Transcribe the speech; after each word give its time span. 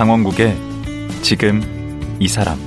강원국의 0.00 0.56
지금 1.20 1.60
이 2.18 2.26
사람 2.26 2.58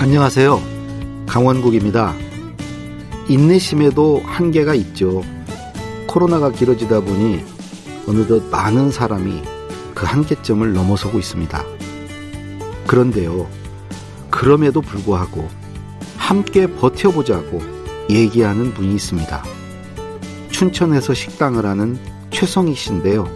안녕하세요. 0.00 0.58
강원국입니다. 1.26 2.14
인내심에도 3.28 4.22
한계가 4.24 4.74
있죠. 4.74 5.22
코로나가 6.06 6.50
길어지다 6.50 7.00
보니 7.00 7.44
어느덧 8.08 8.44
많은 8.50 8.90
사람이 8.90 9.42
그 9.94 10.06
한계점을 10.06 10.72
넘어서고 10.72 11.18
있습니다. 11.18 11.62
그런데요, 12.86 13.46
그럼에도 14.30 14.80
불구하고 14.80 15.46
함께 16.16 16.66
버텨보자고 16.66 17.60
얘기하는 18.08 18.72
분이 18.72 18.94
있습니다. 18.94 19.65
춘천에서 20.56 21.12
식당을 21.12 21.66
하는 21.66 21.98
최성희 22.30 22.74
씨인데요. 22.74 23.28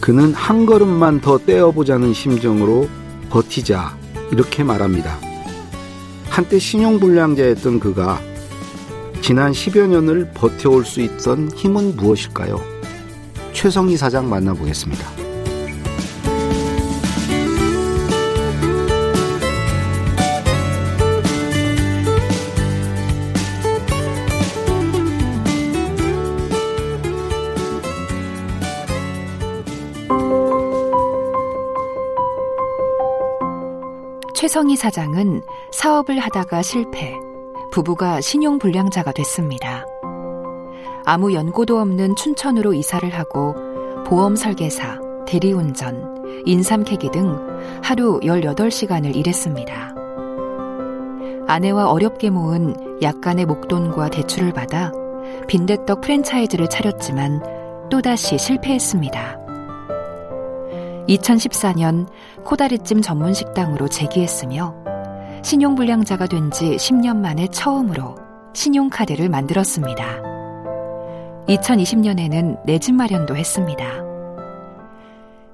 그는 0.00 0.32
한 0.32 0.64
걸음만 0.64 1.20
더 1.20 1.36
떼어보자는 1.36 2.14
심정으로 2.14 2.88
버티자 3.28 3.98
이렇게 4.30 4.64
말합니다. 4.64 5.18
한때 6.30 6.58
신용불량자였던 6.58 7.80
그가 7.80 8.18
지난 9.20 9.52
10여 9.52 9.86
년을 9.86 10.30
버텨올 10.32 10.86
수 10.86 11.02
있던 11.02 11.52
힘은 11.52 11.96
무엇일까요? 11.96 12.58
최성희 13.52 13.98
사장 13.98 14.30
만나보겠습니다. 14.30 15.31
최성희 34.52 34.76
사장은 34.76 35.40
사업을 35.70 36.18
하다가 36.18 36.60
실패, 36.60 37.14
부부가 37.70 38.20
신용불량자가 38.20 39.10
됐습니다. 39.12 39.86
아무 41.06 41.32
연고도 41.32 41.80
없는 41.80 42.16
춘천으로 42.16 42.74
이사를 42.74 43.08
하고 43.08 43.54
보험 44.04 44.36
설계사, 44.36 45.00
대리운전, 45.26 46.44
인삼 46.44 46.84
캐기 46.84 47.10
등 47.12 47.34
하루 47.82 48.20
18시간을 48.20 49.16
일했습니다. 49.16 49.94
아내와 51.48 51.88
어렵게 51.88 52.28
모은 52.28 53.00
약간의 53.00 53.46
목돈과 53.46 54.10
대출을 54.10 54.52
받아 54.52 54.92
빈대떡 55.48 56.02
프랜차이즈를 56.02 56.68
차렸지만 56.68 57.88
또다시 57.88 58.36
실패했습니다. 58.36 59.41
2014년 61.16 62.06
코다리찜 62.44 63.02
전문 63.02 63.34
식당으로 63.34 63.88
재기했으며 63.88 64.74
신용불량자가 65.42 66.26
된 66.26 66.50
지 66.50 66.76
10년 66.76 67.16
만에 67.16 67.48
처음으로 67.48 68.16
신용카드를 68.54 69.28
만들었습니다. 69.28 70.04
2020년에는 71.48 72.64
내 72.64 72.78
집 72.78 72.94
마련도 72.94 73.36
했습니다. 73.36 73.84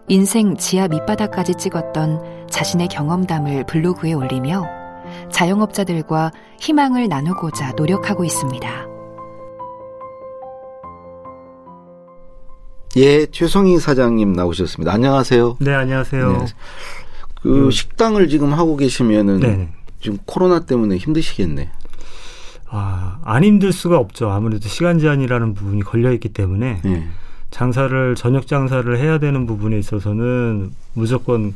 인생 0.08 0.56
지하 0.56 0.88
밑바닥까지 0.88 1.54
찍었던 1.54 2.48
자신의 2.50 2.88
경험담을 2.88 3.64
블로그에 3.64 4.12
올리며 4.14 4.64
자영업자들과 5.30 6.32
희망을 6.60 7.08
나누고자 7.08 7.72
노력하고 7.76 8.24
있습니다. 8.24 8.87
예, 12.96 13.26
최성희 13.26 13.78
사장님 13.78 14.32
나오셨습니다. 14.32 14.92
안녕하세요. 14.92 15.58
네, 15.60 15.74
안녕하세요. 15.74 16.32
네. 16.32 16.46
그 17.42 17.66
음. 17.66 17.70
식당을 17.70 18.28
지금 18.28 18.52
하고 18.52 18.76
계시면은 18.76 19.40
네. 19.40 19.68
지금 20.00 20.18
코로나 20.24 20.60
때문에 20.60 20.96
힘드시겠네. 20.96 21.70
아, 22.70 23.18
안 23.24 23.44
힘들 23.44 23.72
수가 23.72 23.98
없죠. 23.98 24.30
아무래도 24.30 24.68
시간 24.68 24.98
제한이라는 24.98 25.54
부분이 25.54 25.82
걸려 25.82 26.12
있기 26.12 26.30
때문에 26.30 26.80
네. 26.82 27.08
장사를 27.50 28.14
저녁 28.14 28.46
장사를 28.46 28.98
해야 28.98 29.18
되는 29.18 29.46
부분에 29.46 29.78
있어서는 29.78 30.72
무조건 30.94 31.54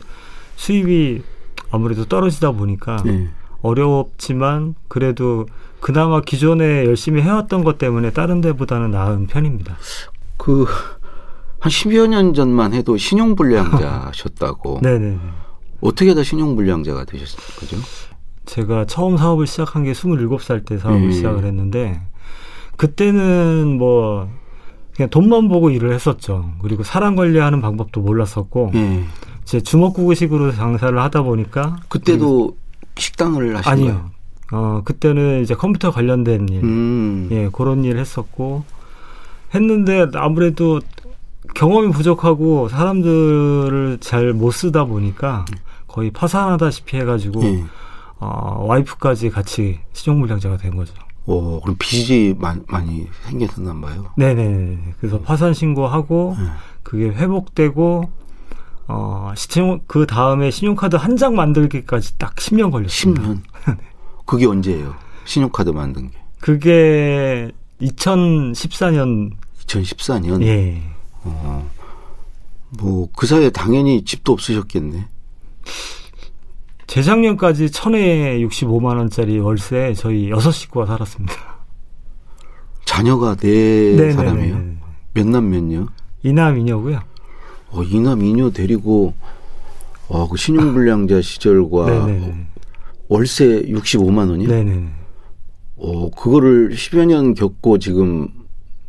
수입이 0.56 1.22
아무래도 1.70 2.04
떨어지다 2.04 2.53
보니까 2.53 3.03
네. 3.04 3.28
어렵지만 3.62 4.75
그래도 4.88 5.47
그나마 5.81 6.20
기존에 6.20 6.84
열심히 6.84 7.22
해왔던 7.22 7.64
것 7.64 7.78
때문에 7.78 8.10
다른 8.10 8.41
데보다는 8.41 8.91
나은 8.91 9.26
편입니다. 9.26 9.76
그 10.37 10.66
한 11.62 11.71
10여 11.71 12.09
년 12.09 12.34
전만 12.34 12.73
해도 12.75 12.97
신용불량자셨다고. 12.97 14.81
네네. 14.83 15.17
어떻게 15.81 16.12
다 16.12 16.25
신용불량자가 16.25 17.05
되셨어요? 17.05 17.47
그죠? 17.56 17.77
제가 18.47 18.84
처음 18.87 19.17
사업을 19.17 19.47
시작한 19.47 19.84
게 19.84 19.93
27살 19.93 20.67
때 20.67 20.77
사업을 20.77 21.09
네. 21.09 21.12
시작을 21.12 21.45
했는데 21.45 22.00
그때는 22.77 23.78
뭐 23.78 24.28
그냥 24.97 25.09
돈만 25.11 25.49
보고 25.49 25.71
일을 25.71 25.93
했었죠. 25.93 26.50
그리고 26.61 26.83
사람 26.83 27.15
관리하는 27.15 27.61
방법도 27.61 28.00
몰랐었고 28.00 28.71
네. 28.75 29.05
제 29.44 29.61
주먹구구식으로 29.61 30.53
장사를 30.53 30.99
하다 30.99 31.23
보니까 31.23 31.77
그때도 31.89 32.56
식당을 32.97 33.56
하신 33.59 33.73
아니요. 33.73 33.87
거예요? 33.87 34.11
어 34.50 34.83
그때는 34.84 35.43
이제 35.43 35.55
컴퓨터 35.55 35.93
관련된 35.93 36.49
일, 36.49 36.65
음. 36.65 37.29
예 37.31 37.49
그런 37.53 37.84
일 37.84 37.99
했었고 37.99 38.65
했는데 39.55 40.06
아무래도 40.15 40.81
경험이 41.54 41.90
부족하고 41.92 42.68
사람들을 42.68 43.98
잘 44.00 44.32
못 44.32 44.50
쓰다 44.52 44.84
보니까 44.84 45.44
거의 45.86 46.10
파산하다시피 46.10 46.96
해가지고 46.98 47.40
네. 47.42 47.64
어, 48.18 48.64
와이프까지 48.66 49.30
같이 49.30 49.80
신용불량자가 49.92 50.56
된 50.56 50.76
거죠. 50.76 50.94
오, 51.26 51.60
그럼 51.60 51.76
빚이 51.78 52.34
많, 52.38 52.64
많이 52.68 53.06
생겼었나 53.24 53.74
봐요. 53.80 54.06
네네. 54.16 54.94
그래서 54.98 55.20
파산 55.20 55.54
신고하고 55.54 56.36
네. 56.38 56.44
그게 56.82 57.06
회복되고 57.08 58.10
어, 58.88 59.32
시청 59.36 59.80
그 59.86 60.06
다음에 60.06 60.50
신용카드 60.50 60.96
한 60.96 61.16
장 61.16 61.36
만들기까지 61.36 62.19
딱 62.19 62.34
10년 62.36 62.70
걸렸어요. 62.72 63.14
10년. 63.14 63.38
그게 64.26 64.46
언제예요? 64.46 64.94
신용카드 65.24 65.70
만든 65.70 66.10
게? 66.10 66.19
그게 66.40 67.50
2014년. 67.80 69.30
2014년. 69.66 70.42
예. 70.42 70.82
어. 71.25 71.71
뭐 72.78 73.09
그 73.15 73.27
사이에 73.27 73.50
당연히 73.50 74.05
집도 74.05 74.33
없으셨겠네. 74.33 75.06
재작년까지 76.87 77.71
천에 77.71 78.38
65만 78.41 78.97
원짜리 78.97 79.38
월세 79.38 79.94
저희 79.94 80.31
여섯 80.31 80.50
식구가 80.50 80.87
살았습니다. 80.87 81.34
자녀가 82.84 83.34
네 83.37 83.49
네네네. 83.97 84.12
사람이에요? 84.12 84.61
몇 85.15 85.27
남 85.27 85.50
몇녀? 85.50 85.87
이남 86.22 86.59
이녀고요. 86.59 87.00
어, 87.71 87.82
이남 87.82 88.22
이녀 88.22 88.50
데리고 88.50 89.15
와, 90.09 90.27
그 90.28 90.37
신용불량자 90.37 91.20
시절과 91.23 91.87
네네네. 92.06 92.46
월세 93.08 93.62
65만 93.62 94.29
원이요? 94.31 94.49
네네. 94.49 94.88
어, 95.76 96.11
그거를 96.11 96.70
10여 96.70 97.06
년 97.06 97.35
겪고 97.35 97.79
지금 97.79 98.29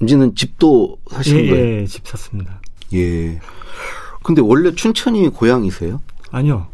이제는 0.02 0.36
집도 0.36 0.98
사신 1.10 1.40
예, 1.40 1.50
거예요? 1.50 1.66
예, 1.82 1.86
집 1.86 2.08
샀습니다. 2.08 2.60
예. 2.94 3.40
근데 4.24 4.42
원래 4.42 4.74
춘천이 4.74 5.30
고향이세요? 5.30 6.02
아니요. 6.32 6.68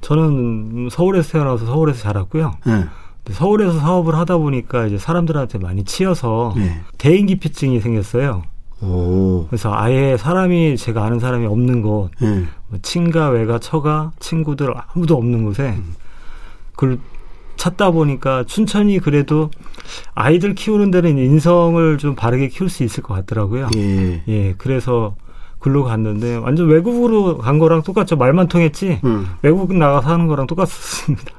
저는 0.00 0.88
서울에서 0.90 1.32
태어나서 1.32 1.66
서울에서 1.66 2.00
자랐고요. 2.00 2.54
네. 2.66 2.84
서울에서 3.30 3.78
사업을 3.78 4.14
하다 4.14 4.38
보니까 4.38 4.86
이제 4.86 4.96
사람들한테 4.96 5.58
많이 5.58 5.84
치여서 5.84 6.54
네. 6.56 6.80
대인기피증이 6.96 7.80
생겼어요. 7.80 8.42
오. 8.80 9.46
그래서 9.48 9.72
아예 9.74 10.16
사람이 10.16 10.76
제가 10.76 11.04
아는 11.04 11.18
사람이 11.18 11.46
없는 11.46 11.82
곳, 11.82 12.10
네. 12.20 12.44
뭐 12.68 12.78
친가, 12.80 13.28
외가, 13.30 13.58
처가, 13.58 14.12
친구들 14.20 14.72
아무도 14.94 15.16
없는 15.16 15.44
곳에 15.44 15.70
음. 15.70 15.94
그걸 16.72 16.98
찾다 17.58 17.90
보니까 17.90 18.44
춘천이 18.44 19.00
그래도 19.00 19.50
아이들 20.14 20.54
키우는 20.54 20.90
데는 20.90 21.18
인성을 21.18 21.98
좀 21.98 22.14
바르게 22.14 22.48
키울 22.48 22.70
수 22.70 22.84
있을 22.84 23.02
것 23.02 23.14
같더라고요. 23.14 23.68
예. 23.76 24.22
예 24.28 24.54
그래서 24.56 25.16
글로 25.58 25.84
갔는데 25.84 26.36
완전 26.36 26.68
외국으로 26.68 27.36
간 27.36 27.58
거랑 27.58 27.82
똑같죠. 27.82 28.16
말만 28.16 28.48
통했지 28.48 29.00
음. 29.04 29.26
외국 29.42 29.74
나가서 29.74 30.08
하는 30.08 30.28
거랑 30.28 30.46
똑같습니다. 30.46 31.32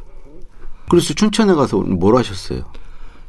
그래서 0.90 1.14
춘천에 1.14 1.54
가서 1.54 1.78
뭘 1.78 2.16
하셨어요? 2.18 2.64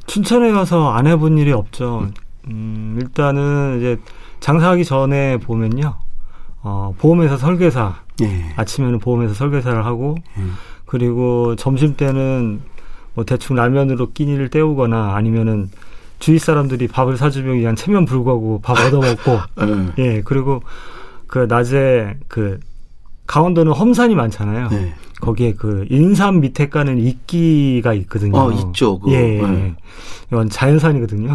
춘천에 0.05 0.51
가서 0.51 0.91
안 0.91 1.07
해본 1.07 1.37
일이 1.37 1.53
없죠. 1.53 2.09
음, 2.47 2.99
일단은 3.01 3.77
이제 3.77 3.99
장사하기 4.41 4.83
전에 4.83 5.37
보면요. 5.37 5.95
어, 6.63 6.93
보험회사 6.97 7.37
설계사. 7.37 8.01
예. 8.21 8.53
아침에는 8.55 8.99
보험회사 8.99 9.33
설계사를 9.33 9.85
하고, 9.85 10.17
예. 10.37 10.43
그리고 10.85 11.55
점심 11.55 11.95
때는 11.95 12.61
뭐 13.13 13.25
대충 13.25 13.55
라면으로 13.55 14.11
끼니를 14.11 14.49
때우거나 14.49 15.15
아니면은 15.15 15.69
주위 16.19 16.39
사람들이 16.39 16.87
밥을 16.87 17.17
사주면 17.17 17.57
그냥 17.57 17.75
체면 17.75 18.05
불구하고 18.05 18.61
밥 18.61 18.79
얻어먹고 18.79 19.39
네. 19.97 20.03
예 20.03 20.21
그리고 20.23 20.61
그 21.27 21.39
낮에 21.49 22.17
그 22.27 22.59
강원도는 23.27 23.71
험산이 23.71 24.15
많잖아요. 24.15 24.69
네. 24.69 24.93
거기에 25.21 25.53
그 25.53 25.85
인삼 25.89 26.41
밑에 26.41 26.67
까는 26.69 26.97
이끼가 26.97 27.93
있거든요. 27.93 28.37
어, 28.37 28.51
있죠. 28.51 28.99
그거. 28.99 29.11
예, 29.13 29.39
네. 29.41 29.75
이건 30.27 30.49
자연산이거든요. 30.49 31.29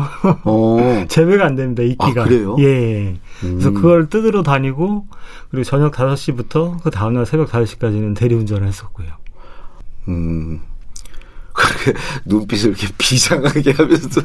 어. 0.44 1.04
재배가 1.08 1.46
안 1.46 1.54
됩니다. 1.54 1.82
이끼가. 1.82 2.22
아, 2.22 2.24
그래요? 2.24 2.56
예. 2.58 3.14
그래서 3.40 3.68
음. 3.68 3.74
그걸 3.74 4.08
뜯으러 4.08 4.42
다니고 4.42 5.06
그리고 5.50 5.64
저녁 5.64 5.92
5시부터 5.92 6.82
그 6.82 6.90
다음날 6.90 7.24
새벽 7.26 7.50
5시까지는 7.50 8.16
대리운전을 8.16 8.66
했었고요. 8.66 9.06
음. 10.08 10.60
그렇게 11.56 11.98
눈빛을 12.26 12.70
이렇게 12.70 12.86
비장하게 12.98 13.72
하면서 13.72 14.20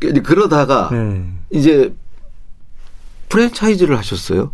네. 0.00 0.20
그러다가 0.20 0.88
네. 0.90 1.24
이제 1.50 1.94
프랜차이즈를 3.28 3.96
하셨어요? 3.98 4.52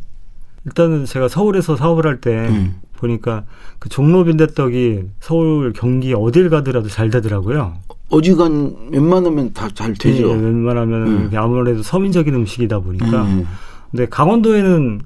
일단은 0.67 1.07
제가 1.07 1.29
서울에서 1.29 1.77
사업을 1.77 2.07
할때 2.07 2.31
음. 2.49 2.81
보니까 2.97 3.45
그 3.79 3.89
종로 3.89 4.25
빈대떡이 4.25 5.05
서울 5.21 5.73
경기 5.73 6.13
어딜 6.15 6.51
가더라도 6.51 6.89
잘 6.89 7.11
되더라고요. 7.11 7.79
어지간 8.11 8.89
웬만하면 8.93 9.53
다 9.53 9.69
잘 9.71 9.95
되죠. 9.95 10.29
네, 10.35 10.43
웬만하면 10.43 11.07
음. 11.07 11.31
아무래도 11.35 11.83
서민적인 11.83 12.35
음식이다 12.35 12.81
보니까. 12.81 13.23
음. 13.23 13.47
근데 13.91 14.07
강원도에는 14.07 15.01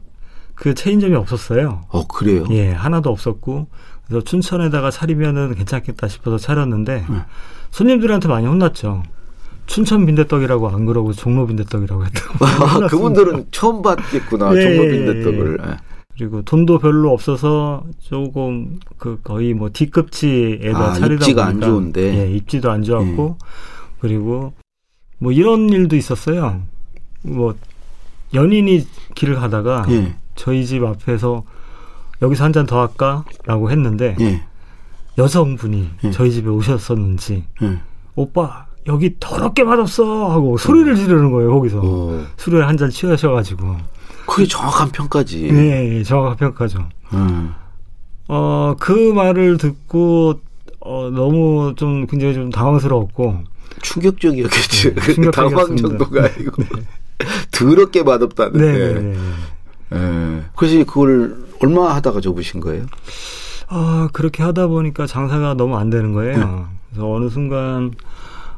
그 0.54 0.74
체인점이 0.74 1.14
없었어요. 1.14 1.82
어 1.88 2.06
그래요? 2.06 2.44
예, 2.50 2.70
하나도 2.72 3.10
없었고 3.10 3.68
그래서 4.12 4.24
춘천에다가 4.24 4.90
차리면은 4.90 5.54
괜찮겠다 5.54 6.06
싶어서 6.06 6.36
차렸는데 6.36 7.06
음. 7.08 7.22
손님들한테 7.70 8.28
많이 8.28 8.46
혼났죠. 8.46 9.02
춘천 9.64 10.04
빈대떡이라고 10.04 10.68
안 10.68 10.84
그러고 10.84 11.14
종로 11.14 11.46
빈대떡이라고 11.46 12.04
했다고. 12.04 12.44
아, 12.44 12.86
그분들은 12.88 13.46
처음 13.50 13.80
봤겠구나. 13.80 14.54
예, 14.54 14.60
종로 14.60 14.90
빈대떡을. 14.90 15.58
예. 15.66 15.76
그리고 16.14 16.42
돈도 16.42 16.78
별로 16.78 17.10
없어서 17.10 17.84
조금 18.00 18.78
그 18.98 19.18
거의 19.22 19.54
뭐 19.54 19.70
D급지에다 19.72 20.78
아, 20.78 20.92
차리다 20.92 21.14
입지가 21.14 21.46
보니까 21.46 21.66
안 21.66 21.70
좋은데. 21.70 22.18
예, 22.18 22.30
입지도 22.30 22.70
안 22.70 22.82
좋았고 22.82 23.38
예. 23.40 23.46
그리고 24.00 24.52
뭐 25.18 25.32
이런 25.32 25.70
일도 25.70 25.96
있었어요. 25.96 26.60
뭐 27.22 27.54
연인이 28.34 28.86
길을 29.14 29.36
가다가 29.36 29.86
예. 29.88 30.14
저희 30.34 30.66
집 30.66 30.84
앞에서 30.84 31.44
여기서 32.22 32.44
한 32.44 32.52
잔 32.52 32.66
더 32.66 32.80
할까 32.80 33.24
라고 33.44 33.70
했는데 33.70 34.16
예. 34.20 34.42
여성분이 35.18 35.90
예. 36.04 36.10
저희 36.10 36.30
집에 36.30 36.48
오셨었는지 36.48 37.44
예. 37.62 37.78
오빠 38.14 38.66
여기 38.86 39.14
더럽게 39.20 39.64
맛없어 39.64 40.30
하고 40.30 40.56
소리를 40.56 40.94
지르는 40.96 41.30
거예요 41.32 41.50
거기서 41.52 41.78
오. 41.80 42.20
술을 42.36 42.66
한 42.68 42.76
잔 42.76 42.90
취하셔가지고 42.90 43.76
그게 44.26 44.46
정확한 44.46 44.90
평가지. 44.90 45.50
네, 45.52 45.98
예, 45.98 46.02
정확한 46.04 46.36
평가죠. 46.36 46.88
음. 47.12 47.52
어, 48.28 48.74
그 48.78 48.92
말을 49.12 49.56
듣고 49.58 50.40
어, 50.80 51.10
너무 51.12 51.74
좀 51.76 52.06
굉장히 52.06 52.34
좀 52.34 52.50
당황스러웠고 52.50 53.42
충격적이었겠죠. 53.82 54.94
네, 54.94 55.30
당황 55.32 55.76
정도가 55.76 56.24
아니고 56.24 56.62
네. 56.62 56.68
더럽게 57.50 58.02
맛없다는. 58.04 58.52
네, 58.60 59.18
네. 59.92 60.42
그래서 60.56 60.84
그걸 60.84 61.44
얼마 61.62 61.94
하다가 61.94 62.20
접으신 62.20 62.60
거예요? 62.60 62.86
아 63.68 64.08
그렇게 64.12 64.42
하다 64.42 64.66
보니까 64.66 65.06
장사가 65.06 65.54
너무 65.54 65.76
안 65.76 65.90
되는 65.90 66.12
거예요. 66.12 66.38
네. 66.38 66.64
그래서 66.90 67.10
어느 67.10 67.28
순간 67.28 67.92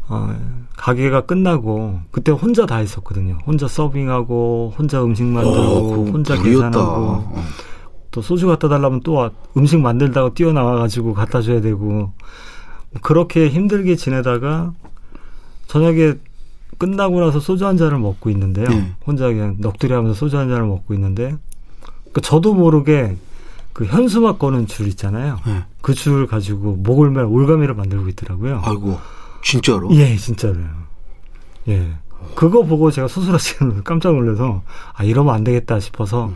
어, 0.08 0.34
가게가 0.76 1.22
끝나고 1.22 2.00
그때 2.10 2.32
혼자 2.32 2.66
다 2.66 2.76
했었거든요. 2.76 3.38
혼자 3.46 3.69
서빙하고 3.69 4.75
혼자 4.76 5.02
음식 5.02 5.25
만들고 5.25 5.56
어, 5.56 6.04
혼자 6.10 6.40
계산하고 6.40 6.81
어. 6.81 7.44
또 8.10 8.22
소주 8.22 8.46
갖다 8.46 8.69
달라면 8.69 9.00
또 9.02 9.31
음식 9.56 9.81
만들다가 9.81 10.31
뛰어나와 10.34 10.76
가지고 10.76 11.14
갖다 11.14 11.42
줘야 11.42 11.60
되고 11.60 12.12
그렇게 13.02 13.48
힘들게 13.48 13.96
지내다가 13.96 14.72
저녁에 15.66 16.14
끝나고 16.78 17.20
나서 17.20 17.40
소주 17.40 17.66
한 17.66 17.76
잔을 17.76 17.98
먹고 17.98 18.30
있는데요. 18.30 18.68
네. 18.68 18.92
혼자 19.06 19.26
그냥 19.26 19.56
넋두리 19.58 19.92
하면서 19.92 20.14
소주 20.14 20.38
한 20.38 20.48
잔을 20.48 20.64
먹고 20.66 20.94
있는데 20.94 21.36
그러니까 22.04 22.20
저도 22.22 22.54
모르게 22.54 23.16
그 23.72 23.84
현수막 23.84 24.38
거는 24.38 24.66
줄 24.66 24.86
있잖아요. 24.88 25.40
네. 25.46 25.64
그줄 25.82 26.26
가지고 26.26 26.76
목을 26.76 27.10
매 27.10 27.22
올가미를 27.22 27.74
만들고 27.74 28.08
있더라고요. 28.08 28.62
아이고. 28.64 28.98
진짜로? 29.42 29.94
예, 29.94 30.16
진짜로요. 30.16 30.68
예. 31.68 31.94
그거 32.34 32.62
보고 32.62 32.90
제가 32.90 33.08
스스로 33.08 33.36
지금 33.36 33.82
깜짝 33.84 34.14
놀라서 34.14 34.62
아 34.94 35.04
이러면 35.04 35.34
안 35.34 35.44
되겠다 35.44 35.80
싶어서 35.80 36.32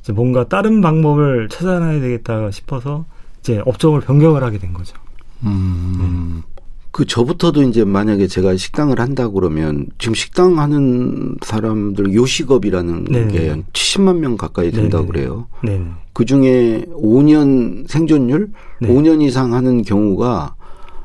이제 0.00 0.12
뭔가 0.12 0.44
다른 0.44 0.80
방법을 0.80 1.48
찾아놔야 1.48 2.00
되겠다 2.00 2.50
싶어서 2.50 3.04
이제 3.40 3.62
업종을 3.64 4.00
변경을 4.00 4.42
하게 4.42 4.58
된 4.58 4.72
거죠. 4.72 4.96
음. 5.44 6.42
네. 6.44 6.57
그 6.90 7.04
저부터도 7.04 7.62
이제 7.62 7.84
만약에 7.84 8.26
제가 8.26 8.56
식당을 8.56 8.98
한다 9.00 9.28
그러면 9.28 9.86
지금 9.98 10.14
식당 10.14 10.58
하는 10.58 11.36
사람들 11.42 12.14
요식업이라는 12.14 13.04
네네. 13.04 13.32
게 13.32 13.62
70만 13.72 14.18
명 14.18 14.36
가까이 14.36 14.70
된다고 14.70 15.04
네네. 15.04 15.12
그래요. 15.12 15.46
네네. 15.62 15.84
그 16.12 16.24
중에 16.24 16.84
5년 16.94 17.88
생존율 17.88 18.50
네. 18.80 18.88
5년 18.88 19.22
이상 19.22 19.54
하는 19.54 19.82
경우가 19.82 20.54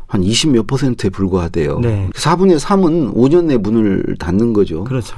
한 0.07 0.23
20 0.23 0.51
몇 0.51 0.67
퍼센트에 0.67 1.09
불과하대요. 1.09 1.79
네. 1.79 2.09
4분의 2.13 2.59
3은 2.59 3.13
5년 3.15 3.45
내 3.45 3.57
문을 3.57 4.15
닫는 4.19 4.53
거죠. 4.53 4.83
그렇죠. 4.83 5.15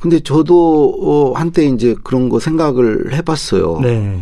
근데 0.00 0.18
저도 0.18 0.96
어 1.00 1.32
한때 1.38 1.64
이제 1.64 1.94
그런 2.02 2.28
거 2.28 2.40
생각을 2.40 3.12
해봤어요. 3.12 3.80
네. 3.82 4.20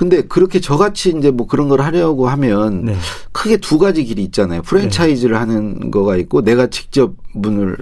근데 0.00 0.22
그렇게 0.22 0.60
저같이 0.60 1.12
이제 1.14 1.30
뭐 1.30 1.46
그런 1.46 1.68
걸 1.68 1.82
하려고 1.82 2.26
하면 2.30 2.86
네. 2.86 2.96
크게 3.32 3.58
두 3.58 3.76
가지 3.78 4.02
길이 4.02 4.22
있잖아요. 4.22 4.62
프랜차이즈를 4.62 5.34
네. 5.34 5.38
하는 5.38 5.90
거가 5.90 6.16
있고 6.16 6.40
내가 6.40 6.68
직접 6.68 7.12
문을 7.34 7.76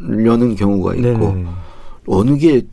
여는 0.00 0.56
경우가 0.56 0.96
있고 0.96 1.34
네. 1.36 1.46
어느 2.08 2.36
게 2.38 2.66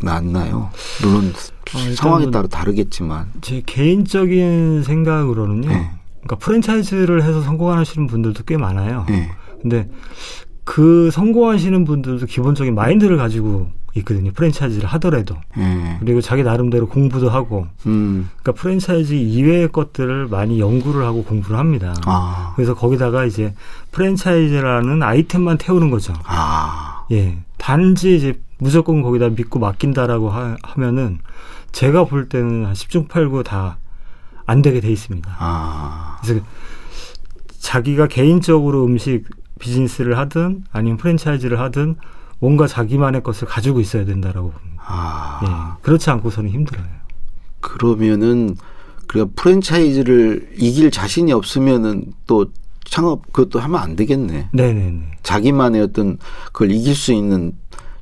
낫나요? 0.00 0.70
물론 1.02 1.34
어, 1.74 1.94
상황에 1.94 2.30
따라 2.30 2.48
다르겠지만 2.48 3.30
제 3.42 3.62
개인적인 3.66 4.84
생각으로는요. 4.84 5.68
네. 5.68 5.90
그러니까 6.22 6.36
프랜차이즈를 6.36 7.22
해서 7.22 7.42
성공하시는 7.42 8.06
분들도 8.06 8.44
꽤 8.44 8.56
많아요. 8.56 9.04
네. 9.10 9.30
근데 9.60 9.90
그 10.66 11.10
성공하시는 11.10 11.84
분들도 11.86 12.26
기본적인 12.26 12.74
마인드를 12.74 13.16
가지고 13.16 13.70
있거든요. 13.94 14.30
프랜차이즈를 14.32 14.86
하더라도. 14.90 15.36
네. 15.56 15.96
그리고 16.00 16.20
자기 16.20 16.42
나름대로 16.42 16.86
공부도 16.86 17.30
하고. 17.30 17.66
음. 17.86 18.28
그러니까 18.42 18.60
프랜차이즈 18.60 19.14
이외의 19.14 19.72
것들을 19.72 20.26
많이 20.26 20.60
연구를 20.60 21.06
하고 21.06 21.24
공부를 21.24 21.56
합니다. 21.58 21.94
아. 22.04 22.52
그래서 22.56 22.74
거기다가 22.74 23.24
이제 23.24 23.54
프랜차이즈라는 23.92 25.02
아이템만 25.02 25.56
태우는 25.56 25.88
거죠. 25.88 26.12
아. 26.26 27.06
예. 27.10 27.38
단지 27.56 28.16
이제 28.16 28.38
무조건 28.58 29.00
거기다 29.00 29.30
믿고 29.30 29.58
맡긴다라고 29.58 30.28
하, 30.28 30.56
면은 30.76 31.20
제가 31.72 32.04
볼 32.04 32.28
때는 32.28 32.66
한 32.66 32.74
10중 32.74 33.08
8구 33.08 33.44
다 33.44 33.78
안 34.46 34.62
되게 34.62 34.80
돼 34.80 34.90
있습니다. 34.90 35.36
아. 35.38 36.18
그래서 36.22 36.40
자기가 37.58 38.06
개인적으로 38.06 38.84
음식 38.84 39.24
비즈니스를 39.58 40.18
하든 40.18 40.64
아니면 40.72 40.96
프랜차이즈를 40.98 41.60
하든 41.60 41.96
뭔가 42.38 42.66
자기만의 42.66 43.22
것을 43.22 43.48
가지고 43.48 43.80
있어야 43.80 44.04
된다라고 44.04 44.50
봅니다. 44.50 44.82
아. 44.86 45.40
예. 45.44 45.82
그렇지 45.82 46.10
않고서는 46.10 46.50
힘들어요. 46.50 46.84
그러면은 47.60 48.56
그러니까 49.06 49.32
프랜차이즈를 49.36 50.50
이길 50.56 50.90
자신이 50.90 51.32
없으면은 51.32 52.12
또 52.26 52.46
창업 52.84 53.32
그것도 53.32 53.58
하면 53.58 53.80
안 53.80 53.96
되겠네. 53.96 54.50
네네네. 54.52 55.18
자기만의 55.22 55.82
어떤 55.82 56.18
그걸 56.52 56.70
이길 56.70 56.94
수 56.94 57.12
있는 57.12 57.52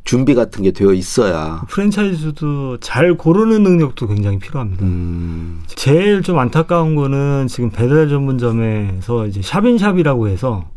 준비 0.05 0.35
같은 0.35 0.63
게 0.63 0.71
되어 0.71 0.93
있어야 0.93 1.63
프랜차이즈도 1.71 2.79
잘 2.81 3.15
고르는 3.15 3.63
능력도 3.63 4.07
굉장히 4.07 4.39
필요합니다. 4.39 4.85
음. 4.85 5.63
제일 5.67 6.23
좀 6.23 6.39
안타까운 6.39 6.95
거는 6.95 7.47
지금 7.49 7.71
배달 7.71 8.11
전문점에서 8.11 9.27
이제 9.27 9.41
샵인샵이라고 9.41 10.29
해서 10.29 10.69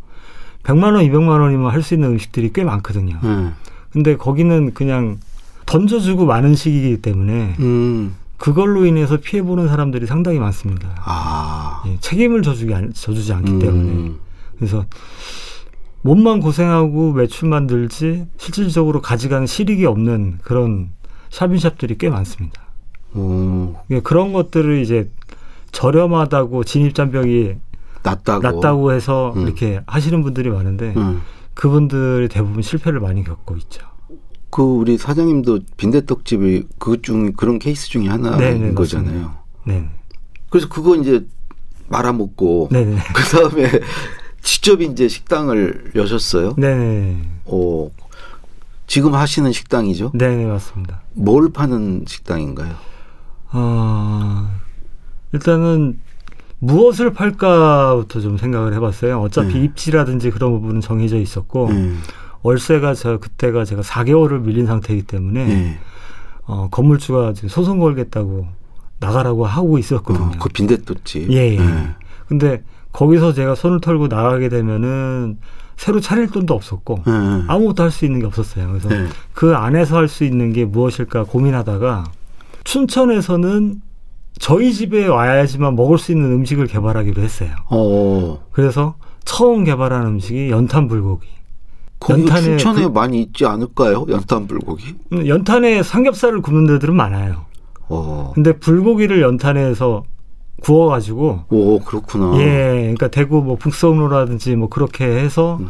100만 0.68 0.96
원, 0.96 1.06
200만 1.06 1.42
원이면 1.42 1.72
할 1.72 1.82
수 1.82 1.94
있는 1.94 2.10
음식들이 2.10 2.52
꽤 2.52 2.64
많거든요. 2.64 3.18
음. 3.24 3.54
근데 3.92 4.18
거기는 4.18 4.74
그냥 4.74 5.18
던져주고 5.66 6.26
많은 6.26 6.56
시기이기 6.56 7.02
때문에 7.02 7.56
음. 7.60 8.16
그걸로 8.38 8.86
인해서 8.86 9.18
피해 9.18 9.42
보는 9.42 9.68
사람들이 9.68 10.06
상당히 10.06 10.40
많습니다. 10.40 10.90
아. 11.04 11.84
예, 11.88 11.98
책임을 12.00 12.42
져주기 12.42 12.74
져주지 12.94 13.34
않기 13.34 13.52
음. 13.54 13.60
때문에 13.60 14.12
그래서 14.58 14.86
몸만 16.02 16.42
고생하고 16.42 17.14
매출만 17.14 17.68
들지 17.68 18.26
실질적으로 18.38 19.02
가져가는 19.02 19.48
실익이 19.48 19.86
없는 19.86 20.40
그런 20.44 20.90
샵인샵들이 21.30 21.98
꽤 21.98 22.10
많습니다. 22.10 22.62
오. 23.16 23.76
그런 24.04 24.34
것들을 24.34 24.82
이제 24.82 25.10
저렴하다고 25.72 26.64
진입장벽이 26.64 27.56
낮다고 28.12 28.42
낮다고 28.42 28.92
해서 28.94 29.34
음. 29.36 29.44
이렇게 29.44 29.82
하시는 29.88 30.22
분들이 30.24 30.50
많은데 30.50 30.94
음. 30.98 31.22
그분들이 31.54 32.28
대부분 32.30 32.62
실패를 32.62 33.00
많이 33.00 33.24
겪고 33.24 33.56
있죠. 33.58 33.86
그 34.50 34.62
우리 34.64 34.98
사장님도 34.98 35.60
빈대떡집이 35.78 36.64
그 36.80 37.02
중 37.02 37.34
그런 37.34 37.60
케이스 37.60 37.90
중에 37.90 38.08
하나인 38.08 38.38
네네, 38.38 38.74
거잖아요. 38.74 39.34
네. 39.66 39.90
그래서 40.50 40.70
그거 40.70 40.96
이제 40.96 41.26
말아먹고 41.90 42.70
네네. 42.72 42.98
그 43.14 43.24
다음에 43.24 43.70
직접 44.42 44.82
이제 44.82 45.08
식당을 45.08 45.92
여셨어요. 45.96 46.54
네. 46.58 47.18
어 47.46 47.90
지금 48.88 49.14
하시는 49.16 49.52
식당이죠? 49.52 50.12
네, 50.16 50.46
맞습니다. 50.46 51.02
뭘 51.14 51.52
파는 51.52 52.06
식당인가요? 52.08 52.74
어, 53.52 54.50
일단은 55.34 56.00
무엇을 56.60 57.14
팔까부터 57.14 58.20
좀 58.20 58.38
생각을 58.38 58.74
해봤어요. 58.74 59.20
어차피 59.22 59.54
네. 59.56 59.64
입지라든지 59.66 60.32
그런 60.32 60.52
부분은 60.52 60.82
정해져 60.82 61.18
있었고 61.18 61.70
네. 61.72 61.94
월세가 62.42 62.94
저 62.96 63.18
그때가 63.18 63.66
제가 63.66 63.82
4개월을 63.82 64.42
밀린 64.42 64.66
상태이기 64.66 65.04
때문에 65.04 65.46
네. 65.46 65.80
어, 66.46 66.68
건물주가 66.72 67.34
지금 67.34 67.50
소송 67.50 67.80
걸겠다고 67.80 68.48
나가라고 69.00 69.46
하고 69.46 69.78
있었거든요. 69.78 70.26
어, 70.26 70.32
그 70.40 70.50
빈대떴지. 70.50 71.28
예. 71.30 71.54
예. 71.54 71.60
네. 71.60 71.90
근데 72.28 72.64
거기서 72.92 73.34
제가 73.34 73.54
손을 73.54 73.80
털고 73.80 74.08
나가게 74.08 74.50
되면은 74.50 75.38
새로 75.76 76.00
차릴 76.00 76.32
돈도 76.32 76.56
없었고 76.56 77.04
네. 77.06 77.12
아무것도 77.48 77.84
할 77.84 77.92
수 77.92 78.06
있는 78.06 78.20
게 78.22 78.26
없었어요. 78.26 78.68
그래서 78.70 78.90
네. 78.90 79.06
그 79.34 79.56
안에서 79.56 79.98
할 79.98 80.08
수 80.08 80.24
있는 80.24 80.52
게 80.54 80.66
무엇일까 80.66 81.26
고민하다가 81.26 82.06
춘천에서는 82.64 83.82
저희 84.40 84.74
집에 84.74 85.08
와야지만 85.08 85.76
먹을 85.76 85.98
수 85.98 86.12
있는 86.12 86.32
음식을 86.32 86.68
개발하기로 86.68 87.22
했어요. 87.22 87.52
어. 87.70 88.44
그래서 88.52 88.96
처음 89.26 89.64
개발한 89.64 90.06
음식이 90.06 90.50
연탄 90.50 90.88
불고기. 90.88 91.28
연탄에 92.10 92.58
춘천에 92.58 92.84
그, 92.84 92.88
많이 92.90 93.22
있지 93.22 93.46
않을까요? 93.46 94.06
연탄 94.10 94.48
불고기? 94.48 94.96
음, 95.14 95.28
연탄에 95.28 95.82
삼겹살을 95.84 96.42
굽는 96.42 96.68
데들은 96.68 96.96
많아요. 96.96 97.46
어. 97.90 98.32
근데 98.36 98.58
불고기를 98.58 99.22
연탄에서 99.22 100.04
구워가지고. 100.62 101.46
오 101.50 101.80
그렇구나. 101.80 102.38
예, 102.40 102.80
그러니까 102.82 103.08
대구 103.08 103.42
뭐 103.42 103.56
북성로라든지 103.56 104.56
뭐 104.56 104.70
그렇게 104.70 105.06
해서 105.06 105.58
음. 105.60 105.70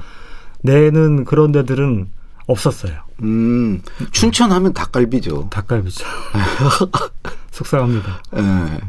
내는 0.61 1.25
그런 1.25 1.51
데들은 1.51 2.09
없었어요. 2.47 2.93
음, 3.23 3.81
춘천 4.11 4.51
하면 4.51 4.73
닭갈비죠. 4.73 5.47
닭갈비죠. 5.49 6.05
속상합니다. 7.57 8.21
예. 8.35 8.41
네. 8.41 8.79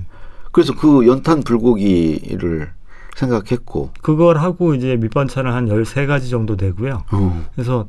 그래서 0.52 0.74
그 0.74 1.06
연탄 1.06 1.42
불고기를 1.42 2.70
생각했고. 3.16 3.90
그걸 4.00 4.38
하고 4.38 4.74
이제 4.74 4.96
밑반찬을 4.96 5.52
한 5.52 5.66
13가지 5.66 6.30
정도 6.30 6.56
되고요. 6.56 7.04
어. 7.10 7.46
그래서 7.54 7.86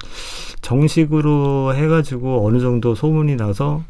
정식으로 0.62 1.76
해 1.76 1.88
가지고 1.88 2.46
어느 2.48 2.60
정도 2.60 2.96
소문이 2.96 3.36
나서 3.36 3.84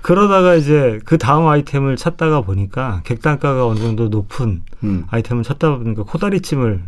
그러다가 0.00 0.54
이제 0.54 0.98
그 1.04 1.18
다음 1.18 1.46
아이템을 1.46 1.96
찾다가 1.96 2.40
보니까 2.40 3.02
객단가가 3.04 3.66
어느 3.66 3.78
정도 3.78 4.08
높은 4.08 4.62
음. 4.82 5.04
아이템을 5.10 5.42
찾다 5.42 5.76
보니까 5.76 6.04
코다리찜을 6.04 6.82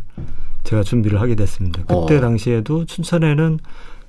제가 0.63 0.81
준비를 0.81 1.21
하게 1.21 1.35
됐습니다. 1.35 1.81
그때 1.81 2.17
어. 2.17 2.21
당시에도 2.21 2.85
춘천에는 2.85 3.59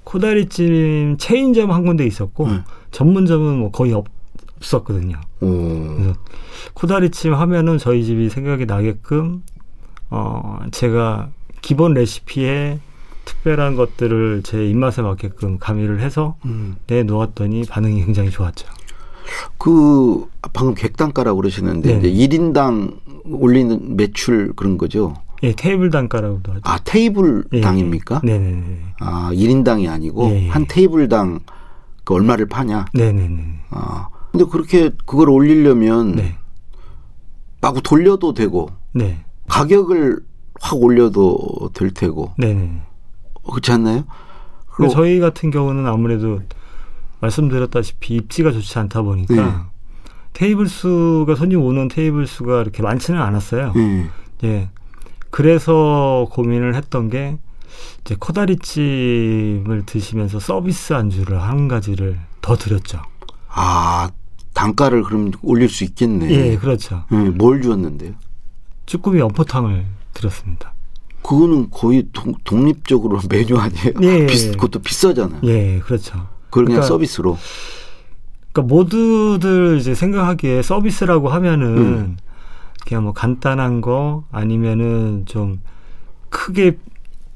코다리찜 0.05 1.17
체인점 1.19 1.71
한 1.71 1.85
군데 1.85 2.07
있었고 2.07 2.47
음. 2.47 2.65
전문점은 2.91 3.59
뭐 3.59 3.71
거의 3.71 3.93
없 3.93 4.07
었거든요. 4.63 5.21
음. 5.43 5.97
그래서 5.97 6.15
코다리찜 6.75 7.35
하면은 7.35 7.79
저희 7.79 8.05
집이 8.05 8.31
생각이 8.31 8.67
나게끔 8.67 9.43
어 10.11 10.61
제가 10.71 11.31
기본 11.61 11.95
레시피에 11.95 12.79
특별한 13.25 13.77
것들을 13.77 14.43
제 14.43 14.67
입맛에 14.67 15.03
맞게끔 15.03 15.59
가미를 15.59 16.01
해서 16.01 16.37
음. 16.45 16.77
내 16.87 17.03
놓았더니 17.03 17.65
반응이 17.65 18.05
굉장히 18.05 18.31
좋았죠. 18.31 18.67
그 19.59 20.27
방금 20.53 20.75
객단가라고 20.75 21.41
그러시는데 21.41 21.99
네. 21.99 22.09
이제 22.09 22.39
1인당 22.39 22.99
올리는 23.25 23.97
매출 23.97 24.53
그런 24.55 24.77
거죠. 24.77 25.15
예, 25.43 25.53
테이블 25.53 25.91
단가라고도 25.91 26.53
하죠. 26.53 26.61
아, 26.65 26.79
테이블 26.85 27.45
예, 27.53 27.61
당입니까? 27.61 28.21
네, 28.25 28.39
네, 28.39 28.51
네. 28.53 28.81
아, 29.01 29.31
1인당이 29.33 29.91
아니고 29.91 30.31
예, 30.31 30.45
예. 30.45 30.49
한 30.49 30.67
테이블당 30.67 31.41
그 32.05 32.15
얼마를 32.15 32.47
파냐? 32.47 32.87
네, 32.95 33.13
네, 33.13 33.29
네. 33.29 33.61
아. 33.71 34.09
근데 34.35 34.51
그렇게 34.51 34.91
그걸 35.07 35.31
올리려면 35.31 36.17
네. 36.17 36.37
마구 37.61 37.81
돌려도 37.81 38.35
되고 38.35 38.69
네. 38.93 39.25
가격을 39.47 40.19
확 40.61 40.83
올려도 40.83 41.71
될 41.73 41.93
테고. 41.93 42.33
네, 42.37 42.53
네. 42.53 42.83
그렇지 43.49 43.71
않나요? 43.71 44.03
저희 44.91 45.21
같은 45.21 45.53
경우는 45.53 45.87
아무래도 45.87 46.41
말씀드렸다시피 47.21 48.17
입지가 48.17 48.51
좋지 48.51 48.77
않다 48.81 49.03
보니까 49.03 49.35
네. 49.35 49.53
테이블 50.33 50.67
수가 50.67 51.37
손님 51.37 51.63
오는 51.63 51.87
테이블 51.87 52.27
수가 52.27 52.63
이렇게 52.63 52.83
많지는 52.83 53.23
않았어요. 53.23 53.73
네. 53.77 54.11
예. 54.43 54.69
그래서 55.31 56.27
고민을 56.33 56.75
했던 56.75 57.09
게 57.09 57.39
이제 58.01 58.17
코다리찜을 58.19 59.85
드시면서 59.87 60.41
서비스 60.41 60.93
안주를 60.93 61.41
한 61.41 61.69
가지를 61.69 62.19
더 62.41 62.57
드렸죠. 62.57 63.01
아 63.49 64.11
단가를 64.55 65.03
그럼 65.03 65.33
올릴 65.43 65.69
수 65.69 65.85
있겠네. 65.85 66.31
예, 66.31 66.57
그렇죠. 66.57 67.05
예, 67.13 67.17
뭘 67.17 67.61
주었는데요? 67.61 68.13
쭈꾸미 68.87 69.19
연포탕을 69.21 69.85
드렸습니다. 70.15 70.73
그거는 71.23 71.69
거의 71.71 72.07
동, 72.13 72.35
독립적으로 72.45 73.21
메뉴 73.29 73.59
아니에요? 73.59 73.93
예, 74.03 74.27
비, 74.27 74.51
그것도 74.53 74.79
비싸잖아요. 74.81 75.41
예, 75.45 75.79
그렇죠. 75.81 76.13
그걸 76.51 76.67
그러니까, 76.67 76.75
그냥 76.77 76.83
서비스로. 76.89 77.37
그러니까 78.53 78.75
모두들 78.75 79.79
이제 79.81 79.95
생각하기에 79.95 80.63
서비스라고 80.63 81.29
하면은 81.31 81.67
음. 81.77 82.17
그냥 82.87 83.03
뭐 83.05 83.13
간단한 83.13 83.81
거 83.81 84.25
아니면은 84.31 85.25
좀 85.27 85.61
크게 86.29 86.79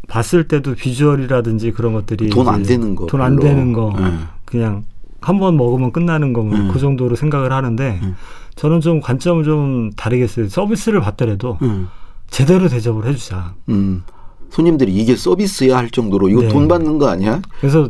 봤을 0.06 0.46
때도 0.46 0.74
비주얼이라든지 0.74 1.72
그런 1.72 1.92
것들이 1.94 2.28
돈 2.30 2.48
안 2.48 2.62
되는 2.62 2.94
거, 2.94 3.06
돈 3.06 3.20
안 3.20 3.36
되는 3.38 3.72
거, 3.72 3.94
네. 3.98 4.12
그냥 4.44 4.84
한 5.20 5.38
번 5.38 5.56
먹으면 5.56 5.92
끝나는 5.92 6.32
거그 6.32 6.54
네. 6.54 6.70
그 6.72 6.78
정도로 6.78 7.16
생각을 7.16 7.52
하는데 7.52 7.98
네. 8.02 8.14
저는 8.54 8.80
좀 8.80 9.00
관점을 9.00 9.42
좀 9.44 9.90
다르겠어요. 9.96 10.48
서비스를 10.48 11.00
받더라도 11.00 11.58
제대로 12.30 12.68
대접을 12.68 13.06
해주자. 13.06 13.54
음. 13.68 14.02
손님들이 14.50 14.92
이게 14.94 15.14
서비스야 15.16 15.76
할 15.76 15.90
정도로 15.90 16.28
이거 16.28 16.42
네. 16.42 16.48
돈 16.48 16.68
받는 16.68 16.98
거 16.98 17.08
아니야? 17.08 17.40
그래서 17.60 17.88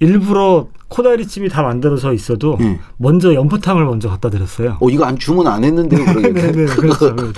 일부러 0.00 0.66
코다리찜이 0.88 1.48
다 1.50 1.62
만들어져 1.62 2.12
있어도 2.12 2.56
네. 2.58 2.80
먼저 2.96 3.34
연포탕을 3.34 3.84
먼저 3.84 4.08
갖다 4.08 4.28
드렸어요. 4.30 4.76
어 4.80 4.88
이거 4.90 5.04
안 5.04 5.18
주문 5.18 5.46
안 5.46 5.62
했는데요, 5.62 6.04
그러겠네. 6.04 6.32
네, 6.52 6.52
네, 6.52 6.64
그렇죠. 6.66 7.14
그렇죠. 7.14 7.32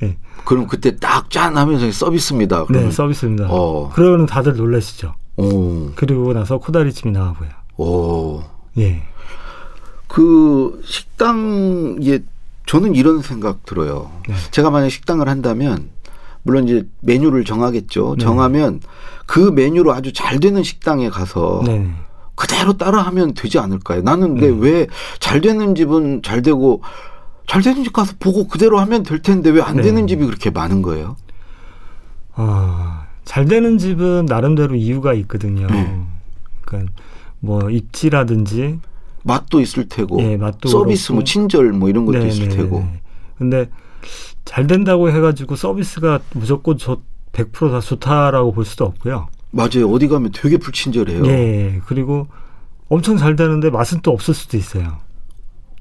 네. 0.00 0.16
그럼 0.44 0.66
그때 0.66 0.96
딱 0.96 1.30
짠 1.30 1.56
하면서 1.56 1.90
서비스입니다. 1.90 2.64
그러면. 2.66 2.88
네, 2.88 2.94
서비스입니다. 2.94 3.46
어. 3.50 3.90
그러면 3.94 4.26
다들 4.26 4.56
놀라시죠. 4.56 5.14
오. 5.36 5.90
그리고 5.94 6.32
나서 6.32 6.58
코다리찜이 6.58 7.12
나오고요. 7.12 7.48
오. 7.78 8.42
예. 8.76 9.02
그 10.06 10.80
식당 10.84 11.98
예 12.02 12.20
저는 12.66 12.94
이런 12.94 13.22
생각 13.22 13.64
들어요. 13.64 14.10
네. 14.28 14.34
제가 14.50 14.70
만약 14.70 14.90
식당을 14.90 15.28
한다면 15.28 15.88
물론 16.42 16.68
이제 16.68 16.86
메뉴를 17.00 17.44
정하겠죠. 17.44 18.16
네. 18.18 18.24
정하면 18.24 18.80
그 19.26 19.38
메뉴로 19.38 19.92
아주 19.92 20.12
잘 20.12 20.38
되는 20.40 20.62
식당에 20.62 21.08
가서 21.08 21.62
네. 21.66 21.90
그대로 22.34 22.76
따라하면 22.76 23.34
되지 23.34 23.58
않을까요? 23.58 24.02
나는 24.02 24.38
근데 24.38 24.48
네. 24.50 24.86
왜잘 25.18 25.40
되는 25.40 25.74
집은 25.74 26.22
잘 26.22 26.42
되고 26.42 26.82
잘 27.46 27.62
되는 27.62 27.82
집 27.82 27.92
가서 27.92 28.14
보고 28.18 28.46
그대로 28.46 28.78
하면 28.78 29.02
될 29.02 29.20
텐데 29.20 29.50
왜안 29.50 29.76
네. 29.76 29.82
되는 29.82 30.06
집이 30.06 30.24
그렇게 30.24 30.50
많은 30.50 30.82
거예요? 30.82 31.16
아, 32.34 33.06
잘 33.24 33.46
되는 33.46 33.78
집은 33.78 34.26
나름대로 34.26 34.74
이유가 34.76 35.14
있거든요. 35.14 35.66
네. 35.66 36.00
그러니까 36.64 36.92
뭐 37.40 37.70
입지라든지 37.70 38.80
맛도 39.22 39.60
있을 39.60 39.88
테고 39.88 40.20
예, 40.22 40.36
맛도 40.36 40.68
서비스 40.68 41.08
그렇고. 41.08 41.14
뭐 41.16 41.24
친절 41.24 41.72
뭐 41.72 41.88
이런 41.88 42.06
것도 42.06 42.18
네, 42.18 42.28
있을 42.28 42.48
네, 42.48 42.56
테고. 42.56 42.80
네. 42.80 43.00
근데 43.36 43.70
잘 44.44 44.66
된다고 44.66 45.10
해가지고 45.10 45.56
서비스가 45.56 46.20
무조건 46.32 46.78
좋, 46.78 47.02
100%다 47.32 47.80
좋다라고 47.80 48.52
볼 48.52 48.64
수도 48.64 48.84
없고요. 48.84 49.28
맞아요. 49.50 49.90
어디 49.90 50.08
가면 50.08 50.32
되게 50.34 50.56
불친절해요. 50.56 51.22
네. 51.22 51.80
그리고 51.86 52.26
엄청 52.88 53.16
잘 53.16 53.36
되는데 53.36 53.70
맛은 53.70 54.00
또 54.02 54.12
없을 54.12 54.34
수도 54.34 54.56
있어요. 54.56 54.96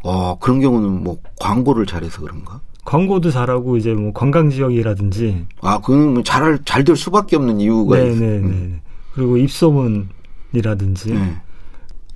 아, 0.03 0.35
그런 0.39 0.59
경우는 0.59 1.03
뭐 1.03 1.17
광고를 1.39 1.85
잘해서 1.85 2.21
그런가? 2.21 2.61
광고도 2.85 3.31
잘하고 3.31 3.75
이제 3.75 3.93
뭐 3.93 4.13
관광 4.13 4.49
지역이라든지 4.49 5.45
아, 5.61 5.79
그건 5.79 6.13
뭐잘잘될 6.13 6.95
수밖에 6.95 7.35
없는 7.35 7.59
이유가 7.59 7.97
네, 7.97 8.05
네, 8.05 8.15
네. 8.15 8.25
음. 8.37 8.81
그리고 9.13 9.37
입소문이라든지 9.37 11.13
네. 11.13 11.41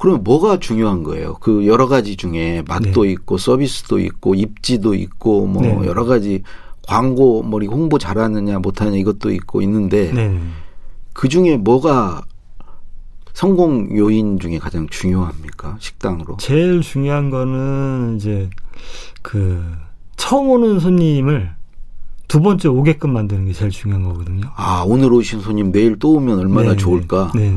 그러면 0.02 0.24
뭐가 0.24 0.58
중요한 0.58 1.04
거예요? 1.04 1.36
그 1.40 1.68
여러 1.68 1.88
가지 1.88 2.16
중에 2.16 2.64
맛도 2.68 3.04
네. 3.04 3.12
있고 3.12 3.38
서비스도 3.38 4.00
있고 4.00 4.34
입지도 4.34 4.96
있고 4.96 5.46
뭐 5.46 5.62
네. 5.62 5.70
여러 5.86 6.06
가지 6.06 6.42
광고 6.82 7.44
뭐 7.44 7.60
홍보 7.62 8.00
잘하느냐 8.00 8.58
못하느냐 8.58 8.98
이것도 8.98 9.30
있고 9.30 9.62
있는데 9.62 10.12
네. 10.12 10.40
그 11.14 11.30
중에 11.30 11.56
뭐가 11.58 12.24
성공 13.34 13.96
요인 13.96 14.40
중에 14.40 14.58
가장 14.58 14.88
중요합니까? 14.90 15.78
식당으로? 15.80 16.38
제일 16.38 16.82
중요한 16.82 17.30
거는 17.30 18.16
이제 18.18 18.50
그 19.22 19.64
처음 20.18 20.50
오는 20.50 20.80
손님을 20.80 21.52
두 22.28 22.42
번째 22.42 22.70
오게끔 22.70 23.14
만드는 23.14 23.46
게 23.46 23.54
제일 23.54 23.70
중요한 23.70 24.02
거거든요. 24.02 24.50
아, 24.56 24.84
오늘 24.88 25.14
오신 25.14 25.42
손님 25.42 25.72
내일 25.72 26.00
또 26.00 26.14
오면 26.14 26.40
얼마나 26.40 26.70
네네. 26.70 26.78
좋을까? 26.78 27.32
네. 27.36 27.56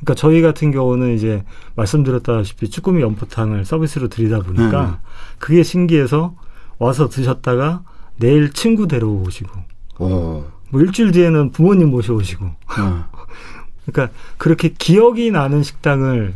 그러니까 0.00 0.14
저희 0.14 0.42
같은 0.42 0.70
경우는 0.70 1.14
이제 1.14 1.44
말씀드렸다시피 1.74 2.70
쭈꾸미 2.70 3.02
연포탕을 3.02 3.64
서비스로 3.64 4.08
드리다 4.08 4.40
보니까 4.40 4.86
네. 4.86 4.96
그게 5.38 5.62
신기해서 5.62 6.34
와서 6.78 7.08
드셨다가 7.08 7.82
내일 8.18 8.52
친구 8.52 8.86
데려오시고 8.86 9.50
어. 9.98 10.46
뭐 10.70 10.80
일주일 10.80 11.12
뒤에는 11.12 11.50
부모님 11.50 11.90
모셔오시고 11.90 12.44
어. 12.44 13.04
그러니까 13.86 14.16
그렇게 14.36 14.68
기억이 14.68 15.30
나는 15.30 15.62
식당을 15.62 16.34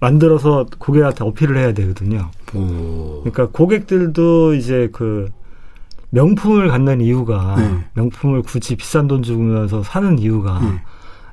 만들어서 0.00 0.66
고객한테 0.78 1.24
어필을 1.24 1.56
해야 1.56 1.72
되거든요. 1.72 2.30
오. 2.52 3.22
그러니까 3.22 3.48
고객들도 3.48 4.54
이제 4.54 4.90
그 4.92 5.30
명품을 6.10 6.68
갖는 6.68 7.00
이유가 7.00 7.56
네. 7.56 7.84
명품을 7.94 8.42
굳이 8.42 8.76
비싼 8.76 9.08
돈 9.08 9.22
주면서 9.22 9.82
사는 9.82 10.18
이유가 10.18 10.60
네. 10.60 10.82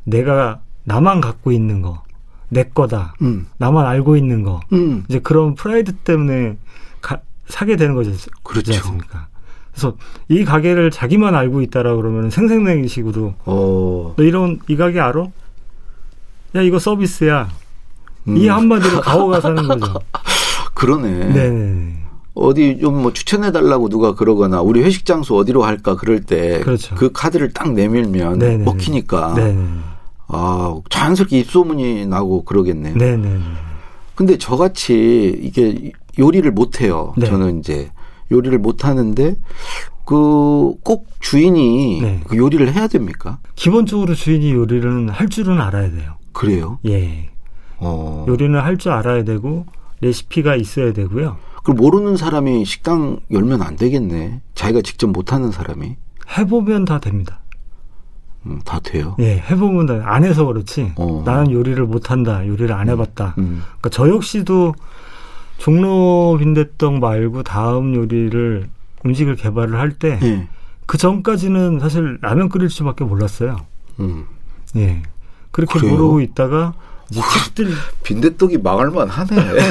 내가 0.04 0.62
나만 0.84 1.22
갖고 1.22 1.52
있는 1.52 1.82
거, 1.82 2.04
내 2.50 2.64
거다, 2.64 3.16
음. 3.22 3.48
나만 3.58 3.86
알고 3.86 4.16
있는 4.18 4.44
거, 4.44 4.60
음. 4.74 5.04
이제 5.08 5.20
그런 5.20 5.56
프라이드 5.56 5.94
때문에 5.94 6.58
가, 7.02 7.20
사게 7.48 7.76
되는 7.76 7.96
거죠. 7.96 8.12
그렇지 8.44 8.74
않습니까? 8.76 9.28
그래서 9.72 9.96
이 10.28 10.44
가게를 10.44 10.92
자기만 10.92 11.34
알고 11.34 11.62
있다라 11.62 11.96
그러면 11.96 12.30
생생내기식으로 12.30 13.36
어. 13.46 14.14
너 14.18 14.24
이런 14.24 14.60
이 14.68 14.76
가게 14.76 15.00
알아? 15.00 15.28
야 16.56 16.62
이거 16.62 16.78
서비스야. 16.80 17.50
음. 18.28 18.38
이 18.38 18.48
한마디로 18.48 19.00
가오가 19.02 19.40
사는 19.40 19.66
거죠. 19.68 19.94
그러네. 20.74 21.10
네. 21.34 21.98
어디 22.34 22.80
좀 22.80 23.02
뭐 23.02 23.14
추천해 23.14 23.52
달라고 23.52 23.90
누가 23.90 24.14
그러거나 24.14 24.62
우리 24.62 24.82
회식 24.84 25.06
장소 25.06 25.36
어디로 25.38 25.64
할까 25.64 25.96
그럴 25.96 26.22
때그 26.22 26.64
그렇죠. 26.66 26.96
그 26.96 27.12
카드를 27.12 27.52
딱 27.54 27.72
내밀면 27.74 28.40
네네. 28.40 28.64
먹히니까 28.64 29.34
네네. 29.36 29.68
아 30.34 30.80
자연스럽게 30.90 31.40
입소문이 31.40 32.06
나고 32.08 32.44
그러겠네요. 32.46 32.98
네네. 32.98 33.40
근데 34.16 34.38
저같이 34.38 35.40
이게 35.42 35.92
요리를 36.20 36.50
못 36.52 36.82
해요. 36.82 37.14
네. 37.18 37.26
저는 37.26 37.60
이제 37.60 37.92
요리를 38.32 38.58
못 38.60 38.86
하는데 38.86 39.36
그 40.06 40.72
꼭 40.84 41.08
주인이 41.20 42.02
네. 42.02 42.20
그 42.28 42.36
요리를 42.38 42.74
해야 42.74 42.88
됩니까? 42.88 43.40
기본적으로 43.56 44.14
주인이 44.16 44.52
요리를 44.52 45.10
할 45.10 45.30
줄은 45.30 45.60
알아야 45.62 45.92
돼요. 45.92 46.14
그래요? 46.34 46.80
예. 46.86 47.30
어. 47.78 48.26
요리는 48.28 48.60
할 48.60 48.78
줄 48.78 48.92
알아야 48.92 49.24
되고 49.24 49.66
레시피가 50.02 50.56
있어야 50.56 50.94
되고요. 50.94 51.38
그 51.64 51.72
모르는 51.72 52.18
사람이 52.18 52.66
식당 52.66 53.20
열면 53.32 53.62
안 53.62 53.76
되겠네. 53.76 54.42
자기가 54.56 54.82
직접 54.82 55.08
못 55.08 55.34
하는 55.34 55.52
사람이. 55.52 55.96
해보면 56.38 56.86
다 56.86 57.00
됩니다. 57.00 57.41
음, 58.46 58.60
다 58.66 58.80
돼요? 58.80 59.16
예, 59.20 59.38
해보면 59.38 59.86
다, 59.86 60.02
안 60.06 60.24
해서 60.24 60.46
그렇지. 60.46 60.94
어. 60.96 61.24
나는 61.26 61.52
요리를 61.52 61.84
못 61.86 62.10
한다. 62.12 62.46
요리를 62.46 62.72
안 62.74 62.90
해봤다. 62.90 63.36
음. 63.38 63.44
음. 63.44 63.64
그러니까 63.80 63.90
저 63.90 64.10
역시도 64.10 64.74
종로 65.58 66.38
빈대떡 66.40 67.00
말고 67.00 67.44
다음 67.44 67.94
요리를 67.94 68.68
음식을 69.06 69.36
개발을 69.36 69.80
할 69.80 69.92
때그 69.92 70.26
예. 70.26 70.48
전까지는 70.98 71.80
사실 71.80 72.18
라면 72.22 72.50
끓일 72.50 72.70
수밖에 72.70 73.04
몰랐어요. 73.04 73.58
음. 74.00 74.26
예. 74.76 75.04
그렇게 75.52 75.80
그래요? 75.80 75.94
모르고 75.94 76.22
있다가 76.22 76.74
이제 77.12 77.22
책들 77.46 77.74
빈대떡이 78.04 78.58
망할만 78.58 79.08
하네. 79.10 79.36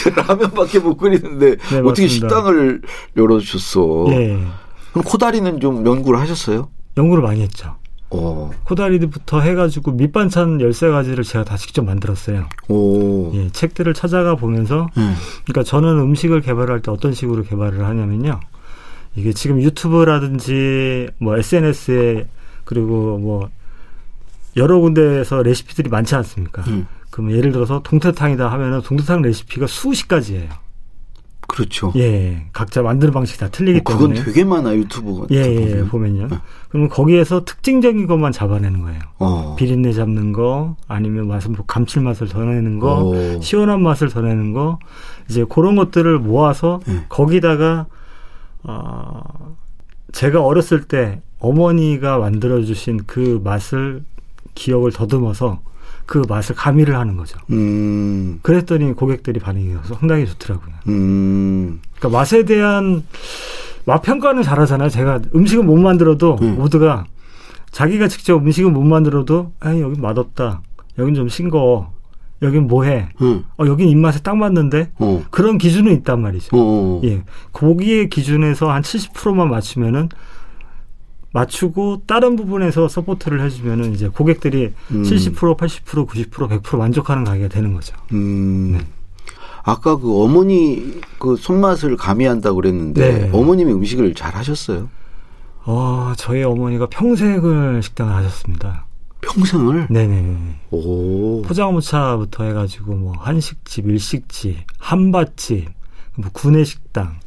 라면밖에 0.16 0.78
못 0.78 0.96
끓이는데 0.96 1.56
네, 1.56 1.78
어떻게 1.78 1.82
맞습니다. 1.82 2.08
식당을 2.08 2.82
열어주셨어? 3.16 4.06
예. 4.12 4.38
그럼 4.92 5.04
코다리는 5.04 5.60
좀 5.60 5.86
연구를 5.86 6.18
하셨어요? 6.20 6.68
연구를 6.96 7.22
많이 7.22 7.42
했죠. 7.42 7.76
오. 8.10 8.50
코다리부터 8.64 9.40
해가지고 9.40 9.92
밑반찬 9.92 10.58
13가지를 10.58 11.24
제가 11.24 11.44
다 11.44 11.56
직접 11.56 11.84
만들었어요. 11.84 12.48
오. 12.68 13.32
예, 13.34 13.50
책들을 13.50 13.94
찾아가 13.94 14.34
보면서, 14.34 14.88
음. 14.96 15.14
그러니까 15.44 15.62
저는 15.62 15.98
음식을 16.00 16.40
개발할 16.40 16.82
때 16.82 16.90
어떤 16.90 17.14
식으로 17.14 17.44
개발을 17.44 17.84
하냐면요. 17.84 18.40
이게 19.14 19.32
지금 19.32 19.60
유튜브라든지 19.60 21.08
뭐 21.18 21.36
SNS에 21.36 22.26
그리고 22.64 23.18
뭐 23.18 23.48
여러 24.56 24.78
군데에서 24.78 25.42
레시피들이 25.42 25.88
많지 25.88 26.14
않습니까? 26.16 26.62
음. 26.62 26.86
그러면 27.10 27.36
예를 27.36 27.52
들어서 27.52 27.80
동태탕이다 27.82 28.50
하면은 28.50 28.82
동태탕 28.82 29.22
레시피가 29.22 29.66
수십 29.66 30.08
가지예요. 30.08 30.48
그렇죠. 31.50 31.92
예, 31.96 32.46
각자 32.52 32.80
만드는 32.80 33.12
방식이 33.12 33.38
다 33.40 33.48
틀리기 33.48 33.80
어, 33.80 33.82
그건 33.82 33.98
때문에. 33.98 34.20
그건 34.20 34.32
되게 34.32 34.44
많아 34.44 34.74
유튜브. 34.76 35.26
예, 35.32 35.36
예, 35.36 35.84
보면요. 35.84 36.28
네. 36.28 36.38
그러면 36.68 36.88
거기에서 36.88 37.44
특징적인 37.44 38.06
것만 38.06 38.30
잡아내는 38.30 38.82
거예요. 38.82 39.00
어. 39.18 39.56
비린내 39.58 39.92
잡는 39.92 40.32
거, 40.32 40.76
아니면 40.86 41.26
맛은 41.26 41.52
뭐 41.52 41.64
감칠맛을 41.66 42.28
더 42.28 42.44
내는 42.44 42.78
거, 42.78 43.02
오. 43.02 43.40
시원한 43.40 43.82
맛을 43.82 44.08
더 44.08 44.20
내는 44.20 44.52
거, 44.52 44.78
이제 45.28 45.44
그런 45.48 45.74
것들을 45.74 46.20
모아서 46.20 46.80
네. 46.86 47.04
거기다가 47.08 47.86
어, 48.62 49.56
제가 50.12 50.42
어렸을 50.42 50.84
때 50.84 51.20
어머니가 51.40 52.18
만들어주신 52.18 53.04
그 53.06 53.40
맛을 53.42 54.04
기억을 54.54 54.92
더듬어서 54.92 55.62
그 56.06 56.22
맛을 56.28 56.54
가미를 56.54 56.96
하는 56.96 57.16
거죠. 57.16 57.38
음. 57.50 58.38
그랬더니 58.42 58.92
고객들이 58.94 59.40
반응이 59.40 59.74
상당히 59.84 60.26
좋더라고요. 60.26 60.74
음. 60.88 61.80
그러니까 61.96 62.18
맛에 62.18 62.44
대한 62.44 63.04
맛 63.84 64.02
평가는 64.02 64.42
잘하잖아요. 64.42 64.88
제가 64.88 65.20
음식은 65.34 65.66
못 65.66 65.76
만들어도 65.76 66.38
음. 66.42 66.56
모두가 66.56 67.04
자기가 67.70 68.08
직접 68.08 68.36
음식은 68.36 68.72
못 68.72 68.82
만들어도 68.82 69.52
아 69.60 69.78
여기 69.78 70.00
맛없다. 70.00 70.62
여긴 70.98 71.14
좀 71.14 71.28
싱거워. 71.28 71.92
여긴 72.42 72.66
뭐해? 72.66 73.08
음. 73.20 73.44
어, 73.58 73.66
여긴 73.66 73.88
입맛에 73.88 74.20
딱 74.20 74.36
맞는데 74.36 74.90
어. 74.98 75.22
그런 75.30 75.58
기준은 75.58 75.92
있단 75.98 76.20
말이죠. 76.22 76.56
어어. 76.56 77.02
예, 77.04 77.22
고기의 77.52 78.08
기준에서 78.08 78.70
한 78.70 78.82
70%만 78.82 79.50
맞추면은 79.50 80.08
맞추고 81.32 82.02
다른 82.06 82.36
부분에서 82.36 82.88
support를 82.88 83.40
해주면은 83.42 83.92
이제 83.92 84.08
고객들이 84.08 84.72
음. 84.90 85.02
70% 85.02 85.56
80% 85.56 86.06
90% 86.06 86.62
100% 86.62 86.76
만족하는 86.76 87.24
가게가 87.24 87.48
되는 87.48 87.72
거죠. 87.72 87.96
음. 88.12 88.78
네. 88.78 88.86
아까 89.62 89.96
그 89.96 90.22
어머니 90.22 91.00
그 91.18 91.36
손맛을 91.36 91.96
가미한다고 91.96 92.56
그랬는데 92.56 93.12
네. 93.12 93.30
어머님이 93.32 93.72
음식을 93.72 94.14
잘 94.14 94.34
하셨어요? 94.34 94.88
어, 95.64 96.14
저희 96.16 96.42
어머니가 96.42 96.86
평생을 96.86 97.82
식당을 97.82 98.14
하셨습니다. 98.14 98.86
평생을? 99.20 99.88
네네. 99.90 100.36
오. 100.70 101.42
포장마차부터 101.42 102.44
해가지고 102.44 102.94
뭐 102.94 103.12
한식집, 103.18 103.86
일식집, 103.86 104.56
한밭집, 104.78 105.68
뭐 106.16 106.30
구내식당 106.32 107.20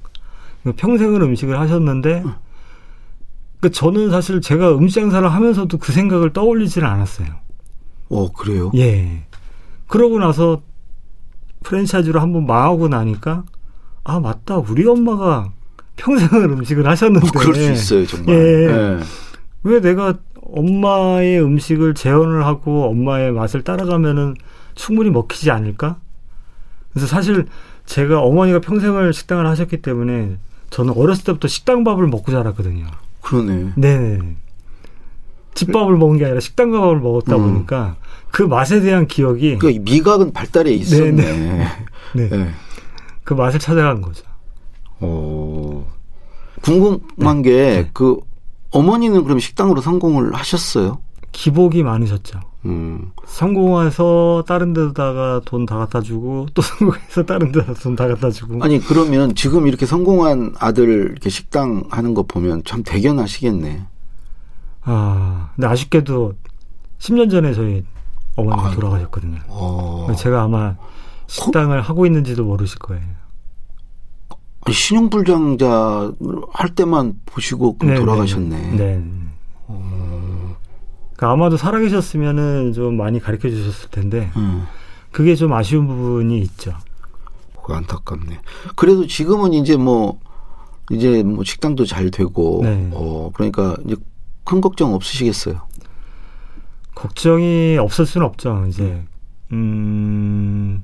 평생을 0.76 1.22
음식을 1.22 1.60
하셨는데 1.60 2.24
응. 2.26 2.34
그 3.64 3.72
저는 3.72 4.12
사실 4.12 4.42
제가 4.42 4.76
음식 4.76 5.00
장사를 5.00 5.26
하면서도 5.32 5.78
그 5.78 5.94
생각을 5.94 6.34
떠올리지는 6.34 6.86
않았어요. 6.86 7.28
어, 8.10 8.32
그래요? 8.34 8.74
예. 8.76 9.24
그러고 9.88 10.20
나서 10.20 10.62
프랜차이즈로 11.64 12.20
한번 12.20 12.46
망하고 12.46 12.90
나니까 12.90 13.46
아, 14.04 14.20
맞다. 14.20 14.58
우리 14.58 14.86
엄마가 14.86 15.54
평생을 15.96 16.50
음식을 16.50 16.86
하셨는데. 16.86 17.26
어, 17.26 17.32
그럴 17.32 17.56
수 17.56 17.72
있어요, 17.72 18.06
정말. 18.06 18.36
예. 18.36 18.68
네. 18.68 19.00
왜 19.64 19.80
내가 19.80 20.16
엄마의 20.42 21.42
음식을 21.42 21.94
재현을 21.94 22.46
하고 22.46 22.90
엄마의 22.90 23.32
맛을 23.32 23.64
따라가면은 23.64 24.36
충분히 24.76 25.10
먹히지 25.10 25.52
않을까? 25.52 25.96
그래서 26.92 27.08
사실 27.08 27.46
제가 27.86 28.20
어머니가 28.20 28.60
평생을 28.60 29.14
식당을 29.14 29.48
하셨기 29.48 29.82
때문에 29.82 30.38
저는 30.70 30.94
어렸을 30.98 31.24
때부터 31.24 31.48
식당 31.48 31.86
밥을 31.86 32.08
먹고 32.08 32.30
자랐거든요. 32.30 32.88
그러네. 33.24 33.74
네. 33.76 34.20
집밥을 35.56 35.98
먹은 35.98 36.18
게 36.18 36.26
아니라 36.26 36.40
식당밥을 36.40 37.00
먹었다 37.00 37.36
음. 37.38 37.54
보니까 37.54 37.96
그 38.32 38.44
맛에 38.44 38.82
대한 38.82 39.08
기억이 39.08 39.58
그 39.58 39.68
미각은 39.68 40.34
발달해 40.34 40.72
있었네. 40.72 41.12
네. 41.12 41.68
네. 42.16 42.30
네. 42.30 42.50
그 43.24 43.34
맛을 43.34 43.60
찾아간 43.60 44.02
거죠. 44.02 44.26
어. 45.00 45.88
궁금한 46.62 47.42
네. 47.42 47.84
게그 47.84 48.20
네. 48.20 48.28
어머니는 48.72 49.24
그럼 49.24 49.40
식당으로 49.40 49.82
성공을 49.82 50.34
하셨어요? 50.34 51.00
기복이 51.32 51.84
많으셨죠. 51.84 52.40
음. 52.66 53.12
성공해서 53.26 54.44
다른 54.48 54.74
데다가 54.74 55.42
돈 55.46 55.66
다 55.66 55.78
갖다 55.78 56.02
주고 56.02 56.46
또 56.54 56.62
성공해서 56.64 57.24
다른 57.24 57.52
데다 57.52 57.74
돈 57.74 57.96
다 57.96 58.08
갖다 58.08 58.30
주고. 58.32 58.64
아니 58.64 58.80
그러면 58.80 59.36
지금 59.36 59.68
이렇게 59.68 59.86
성공한 59.86 60.54
아들 60.60 60.88
이렇게 61.12 61.30
식당 61.30 61.84
하는 61.90 62.14
거 62.14 62.24
보면 62.24 62.64
참 62.66 62.84
대견하시겠네. 62.84 63.86
아, 64.86 65.50
근데 65.56 65.68
아쉽게도 65.68 66.34
10년 67.00 67.30
전에 67.32 67.54
저희 67.54 67.86
어머니가. 68.36 68.72
돌아가셨거든요. 68.72 69.40
어. 69.48 70.08
제가 70.18 70.44
아마 70.44 70.76
식당을 71.28 71.82
거... 71.82 71.88
하고 71.88 72.06
있는지도 72.06 72.44
모르실 72.46 72.80
거예요. 72.80 73.04
신용불량자 74.70 76.14
할 76.54 76.70
때만 76.76 77.20
보시고 77.26 77.78
네, 77.82 77.88
네, 77.88 77.96
돌아가셨네. 77.96 78.72
네. 78.72 78.78
네. 78.78 79.04
어. 79.68 79.93
그러니까 81.24 81.32
아마도 81.32 81.56
살아계셨으면은 81.56 82.74
좀 82.74 82.98
많이 82.98 83.20
가르쳐 83.20 83.50
주셨을 83.50 83.90
텐데 83.90 84.30
음. 84.36 84.66
그게 85.12 85.36
좀 85.36 85.54
아쉬운 85.54 85.88
부분이 85.88 86.38
있죠. 86.40 86.74
안타깝네. 87.66 88.42
그래도 88.76 89.08
지금은 89.08 89.54
이제 89.54 89.78
뭐 89.78 90.20
이제 90.92 91.24
뭐 91.24 91.46
식당도 91.46 91.86
잘 91.86 92.12
되고 92.12 92.60
네. 92.64 92.90
어 92.92 93.32
그러니까 93.34 93.78
이제 93.86 93.96
큰 94.44 94.60
걱정 94.60 94.94
없으시겠어요. 94.94 95.62
걱정이 96.94 97.78
없을 97.80 98.06
수는 98.06 98.28
없죠. 98.28 98.66
이제 98.68 99.02
음 99.54 100.84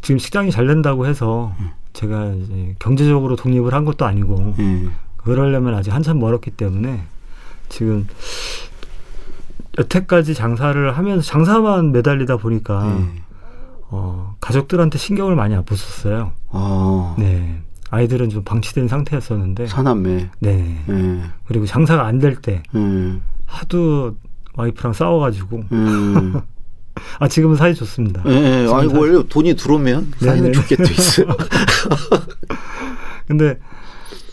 지금 0.00 0.20
식당이 0.20 0.52
잘 0.52 0.68
된다고 0.68 1.06
해서 1.06 1.52
음. 1.58 1.70
제가 1.94 2.26
이제 2.26 2.76
경제적으로 2.78 3.34
독립을 3.34 3.74
한 3.74 3.84
것도 3.84 4.06
아니고 4.06 4.54
음. 4.60 4.92
그러려면 5.16 5.74
아직 5.74 5.92
한참 5.92 6.20
멀었기 6.20 6.52
때문에 6.52 7.02
지금 7.68 8.06
여태까지 9.78 10.34
장사를 10.34 10.96
하면서 10.96 11.22
장사만 11.22 11.92
매달리다 11.92 12.36
보니까 12.38 12.84
음. 12.84 13.20
어, 13.90 14.34
가족들한테 14.40 14.98
신경을 14.98 15.34
많이 15.36 15.54
안 15.54 15.64
썼어요. 15.68 16.32
아. 16.50 17.14
네. 17.18 17.62
아이들은 17.90 18.28
좀 18.28 18.44
방치된 18.44 18.86
상태였었는데. 18.88 19.66
사남매. 19.66 20.30
네. 20.40 20.82
네. 20.86 21.22
그리고 21.46 21.64
장사가 21.64 22.04
안 22.04 22.18
될 22.18 22.36
때. 22.36 22.62
음. 22.74 23.22
하도 23.46 24.16
와이프랑 24.54 24.92
싸워가지고. 24.92 25.62
음. 25.72 26.40
아, 27.20 27.28
지금은 27.28 27.56
사이 27.56 27.74
좋습니다. 27.74 28.22
예, 28.26 28.30
네, 28.40 28.74
아니, 28.74 28.92
원래 28.92 29.22
돈이 29.28 29.54
들어오면 29.54 30.14
사이는 30.18 30.52
좋게 30.52 30.76
돼 30.76 30.82
있어요. 30.82 31.28
근데 33.28 33.58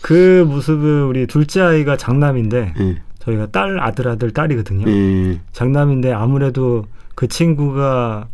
그 0.02 0.44
모습을 0.48 1.04
우리 1.04 1.26
둘째 1.26 1.60
아이가 1.60 1.96
장남인데, 1.96 2.74
네. 2.76 3.02
저희가 3.26 3.46
딸, 3.50 3.78
아들, 3.80 4.08
아들, 4.08 4.30
딸이거든요. 4.32 4.84
네. 4.86 5.40
장남인데 5.52 6.12
아무래도 6.12 6.86
그 7.14 7.26
친구가, 7.28 8.28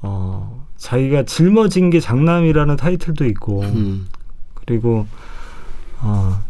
어, 0.00 0.66
자기가 0.76 1.24
짊어진 1.24 1.90
게 1.90 2.00
장남이라는 2.00 2.76
타이틀도 2.76 3.26
있고, 3.26 3.62
음. 3.62 4.08
그리고, 4.54 5.06
어, 6.00 6.42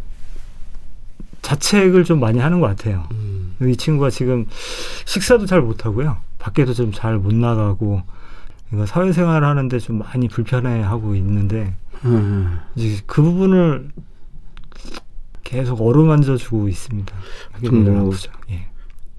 자책을 1.41 2.03
좀 2.05 2.19
많이 2.19 2.39
하는 2.39 2.59
것 2.59 2.67
같아요. 2.67 3.05
음. 3.11 3.55
이 3.61 3.75
친구가 3.75 4.09
지금 4.09 4.45
식사도 5.05 5.45
잘 5.45 5.61
못하고요. 5.61 6.17
밖에도 6.37 6.73
좀 6.73 6.91
잘 6.93 7.17
못 7.17 7.33
나가고 7.33 8.01
이거 8.71 8.85
사회생활을 8.85 9.45
하는데 9.45 9.79
좀 9.79 9.97
많이 9.99 10.29
불편해하고 10.29 11.15
있는데 11.15 11.73
음. 12.05 12.59
이제 12.75 13.01
그 13.05 13.21
부분을 13.21 13.89
계속 15.49 15.81
어루만져 15.81 16.37
주고 16.37 16.67
있습니다. 16.67 17.11
좀, 17.65 17.83
뭐, 17.83 18.13
예. 18.51 18.67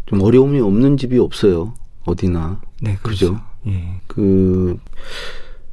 좀 0.07 0.23
어려움이 0.23 0.61
없는 0.61 0.97
집이 0.97 1.19
없어요. 1.19 1.75
어디나. 2.05 2.61
네, 2.81 2.97
그렇죠. 3.03 3.33
그죠? 3.33 3.40
예. 3.66 4.01
그 4.07 4.79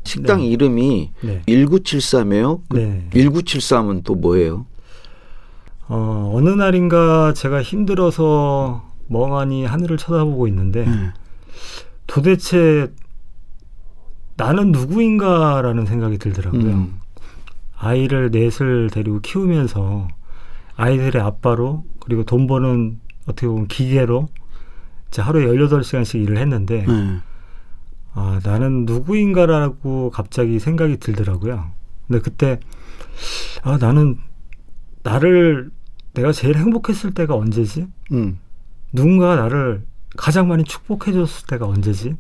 식당 0.04 0.40
네. 0.40 0.48
이름이 0.48 1.12
네. 1.22 1.44
1973이에요. 1.48 2.62
그 2.70 2.78
네. 2.78 3.08
1973은 3.12 4.04
또 4.04 4.16
뭐예요? 4.16 4.66
어, 5.90 6.32
어느 6.34 6.50
날인가 6.50 7.34
제가 7.34 7.62
힘들어서 7.62 8.84
멍하니 9.06 9.64
하늘을 9.64 9.98
쳐다보고 9.98 10.48
있는데 10.48 10.86
네. 10.86 11.14
도대체 12.08 12.92
나는 14.38 14.72
누구인가라는 14.72 15.86
생각이 15.86 16.18
들더라고요. 16.18 16.64
음. 16.64 17.00
아이를 17.78 18.32
넷을 18.32 18.90
데리고 18.92 19.20
키우면서 19.20 20.08
아이들의 20.78 21.22
아빠로 21.22 21.84
그리고 22.00 22.24
돈 22.24 22.48
버는 22.48 23.00
어떻게 23.26 23.48
보면 23.48 23.68
기계로 23.68 24.28
이제 25.10 25.22
하루에 25.22 25.48
18시간씩 25.48 26.24
일을 26.24 26.38
했는데 26.38 26.86
네. 26.88 27.20
아, 28.14 28.40
나는 28.44 28.86
누구인가라고 28.86 30.12
갑자기 30.12 30.60
생각이 30.60 30.98
들더라고요. 30.98 31.72
근데 32.08 32.22
그때 32.22 32.60
아, 33.64 33.78
나는 33.78 34.18
나를 35.04 35.72
내가 36.14 36.32
제일 36.32 36.58
행복했을 36.58 37.14
때가 37.14 37.36
언제지? 37.36 37.88
음. 38.12 38.40
누군가가 38.94 39.36
나를 39.36 39.84
가장 40.16 40.48
많이 40.48 40.64
축복해 40.64 41.12
줬을 41.12 41.48
때가 41.48 41.68
언제지? 41.68 42.16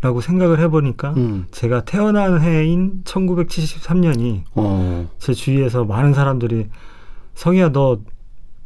라고 0.00 0.20
생각을 0.20 0.58
해보니까 0.58 1.14
음. 1.16 1.46
제가 1.52 1.84
태어난 1.84 2.40
해인 2.40 3.02
1973년이 3.04 4.42
어. 4.54 5.08
제 5.18 5.32
주위에서 5.32 5.84
많은 5.84 6.12
사람들이 6.12 6.68
성희야 7.34 7.72
너 7.72 7.98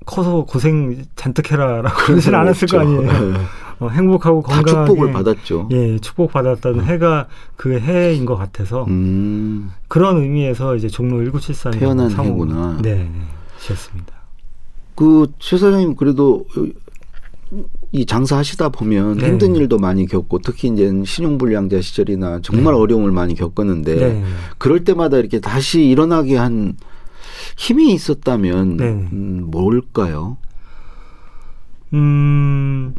커서 0.05 0.45
고생 0.45 1.05
잔뜩 1.17 1.51
해라라고 1.51 1.97
그러진 2.05 2.35
않았을 2.35 2.69
거 2.69 2.81
아니에요. 2.81 3.03
네. 3.03 3.39
어, 3.79 3.89
행복하고 3.89 4.41
건강하게 4.43 4.89
축복을 4.91 5.13
받았죠. 5.13 5.69
예, 5.73 5.99
축복 5.99 6.33
받았다는 6.33 6.81
음. 6.81 6.85
해가 6.87 7.27
그 7.57 7.79
해인 7.79 8.25
것 8.25 8.37
같아서 8.37 8.85
음. 8.85 9.71
그런 9.89 10.17
의미에서 10.19 10.77
이제 10.77 10.89
종로 10.89 11.19
1973이 11.31 11.79
태어난 11.79 12.11
해구나. 12.11 12.79
네, 12.81 13.11
지었습니다. 13.61 14.15
그 14.95 15.27
최 15.39 15.59
사장님 15.59 15.95
그래도 15.97 16.47
이 17.93 18.07
장사하시다 18.07 18.71
보면 18.71 19.19
네. 19.19 19.27
힘든 19.29 19.55
일도 19.55 19.79
많이 19.79 20.07
겪고 20.07 20.39
특히 20.39 20.69
이제 20.69 20.91
신용불량자 21.05 21.81
시절이나 21.81 22.41
정말 22.43 22.75
네. 22.75 22.81
어려움을 22.81 23.13
많이 23.13 23.35
겪었는데 23.35 23.95
네. 23.95 24.25
그럴 24.59 24.85
때마다 24.85 25.19
이렇게 25.19 25.39
다시 25.41 25.85
일어나게 25.85 26.37
한 26.37 26.77
힘이 27.57 27.93
있었다면 27.95 28.77
네. 28.77 28.85
음, 28.85 29.49
뭘까요? 29.51 30.37
음 31.95 32.95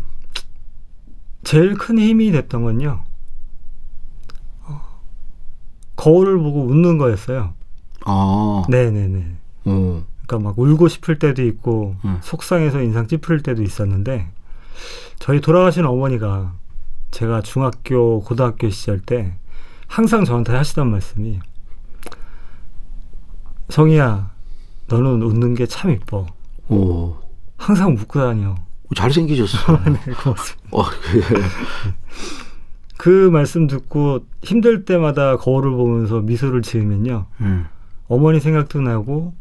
제일 1.44 1.76
큰 1.76 2.00
힘이 2.00 2.32
됐던 2.32 2.64
건요. 2.64 3.04
어, 4.64 4.82
거울을 5.96 6.38
보고 6.40 6.66
웃는 6.66 6.98
거였어요. 6.98 7.54
아. 8.06 8.64
네네네. 8.68 9.36
음. 9.68 10.06
그러니까 10.26 10.50
막 10.50 10.60
울고 10.60 10.90
싶을 10.90 11.20
때도 11.20 11.44
있고 11.44 11.96
음. 12.04 12.18
속상해서 12.22 12.82
인상 12.82 13.08
찌푸릴 13.08 13.44
때도 13.44 13.64
있었는데 13.64 14.28
저희 15.20 15.40
돌아가신 15.40 15.86
어머니가 15.86 16.54
제가 17.12 17.42
중학교 17.42 18.22
고등학교 18.22 18.70
시절 18.70 19.00
때 19.00 19.38
항상 19.88 20.26
저한테 20.26 20.54
하시던 20.54 20.92
말씀이 20.92 21.40
성희야 23.70 24.37
너는 24.88 25.22
웃는 25.22 25.56
게 25.56 25.66
참 25.66 25.92
이뻐. 25.92 26.26
오. 26.70 27.16
항상 27.58 27.92
웃고 27.94 28.20
다녀. 28.20 28.56
잘생기셨어. 28.96 29.58
네, 29.92 30.14
고맙습니다. 30.14 30.68
어, 30.72 30.84
그 32.98 33.30
말씀 33.30 33.68
듣고 33.68 34.26
힘들 34.44 34.86
때마다 34.86 35.38
거울을 35.38 35.72
보면서 35.72 36.20
미소를 36.22 36.62
지으면요. 36.62 37.26
음. 37.42 37.66
어머니 38.08 38.40
생각도 38.40 38.82
나고 38.82 39.34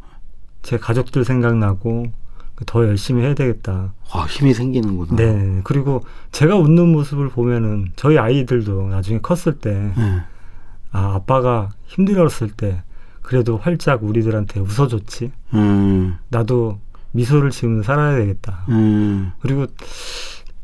제 0.61 0.77
가족들 0.77 1.23
생각나고 1.25 2.07
더 2.65 2.85
열심히 2.85 3.23
해야 3.23 3.33
되겠다. 3.33 3.93
아, 4.11 4.25
힘이 4.29 4.53
생기는구나. 4.53 5.15
네. 5.15 5.61
그리고 5.63 6.03
제가 6.31 6.55
웃는 6.55 6.89
모습을 6.91 7.29
보면은 7.29 7.91
저희 7.95 8.17
아이들도 8.17 8.89
나중에 8.89 9.19
컸을 9.19 9.59
때, 9.59 9.93
네. 9.95 10.21
아, 10.91 11.13
아빠가 11.15 11.69
힘들었을 11.85 12.49
때, 12.57 12.83
그래도 13.27 13.57
활짝 13.57 14.05
우리들한테 14.05 14.61
웃어줬지. 14.61 15.33
음. 15.53 16.15
나도 16.29 16.79
미소를 17.11 17.51
지으면 17.51 17.83
살아야 17.83 18.15
되겠다. 18.15 18.63
음. 18.69 19.33
그리고 19.41 19.67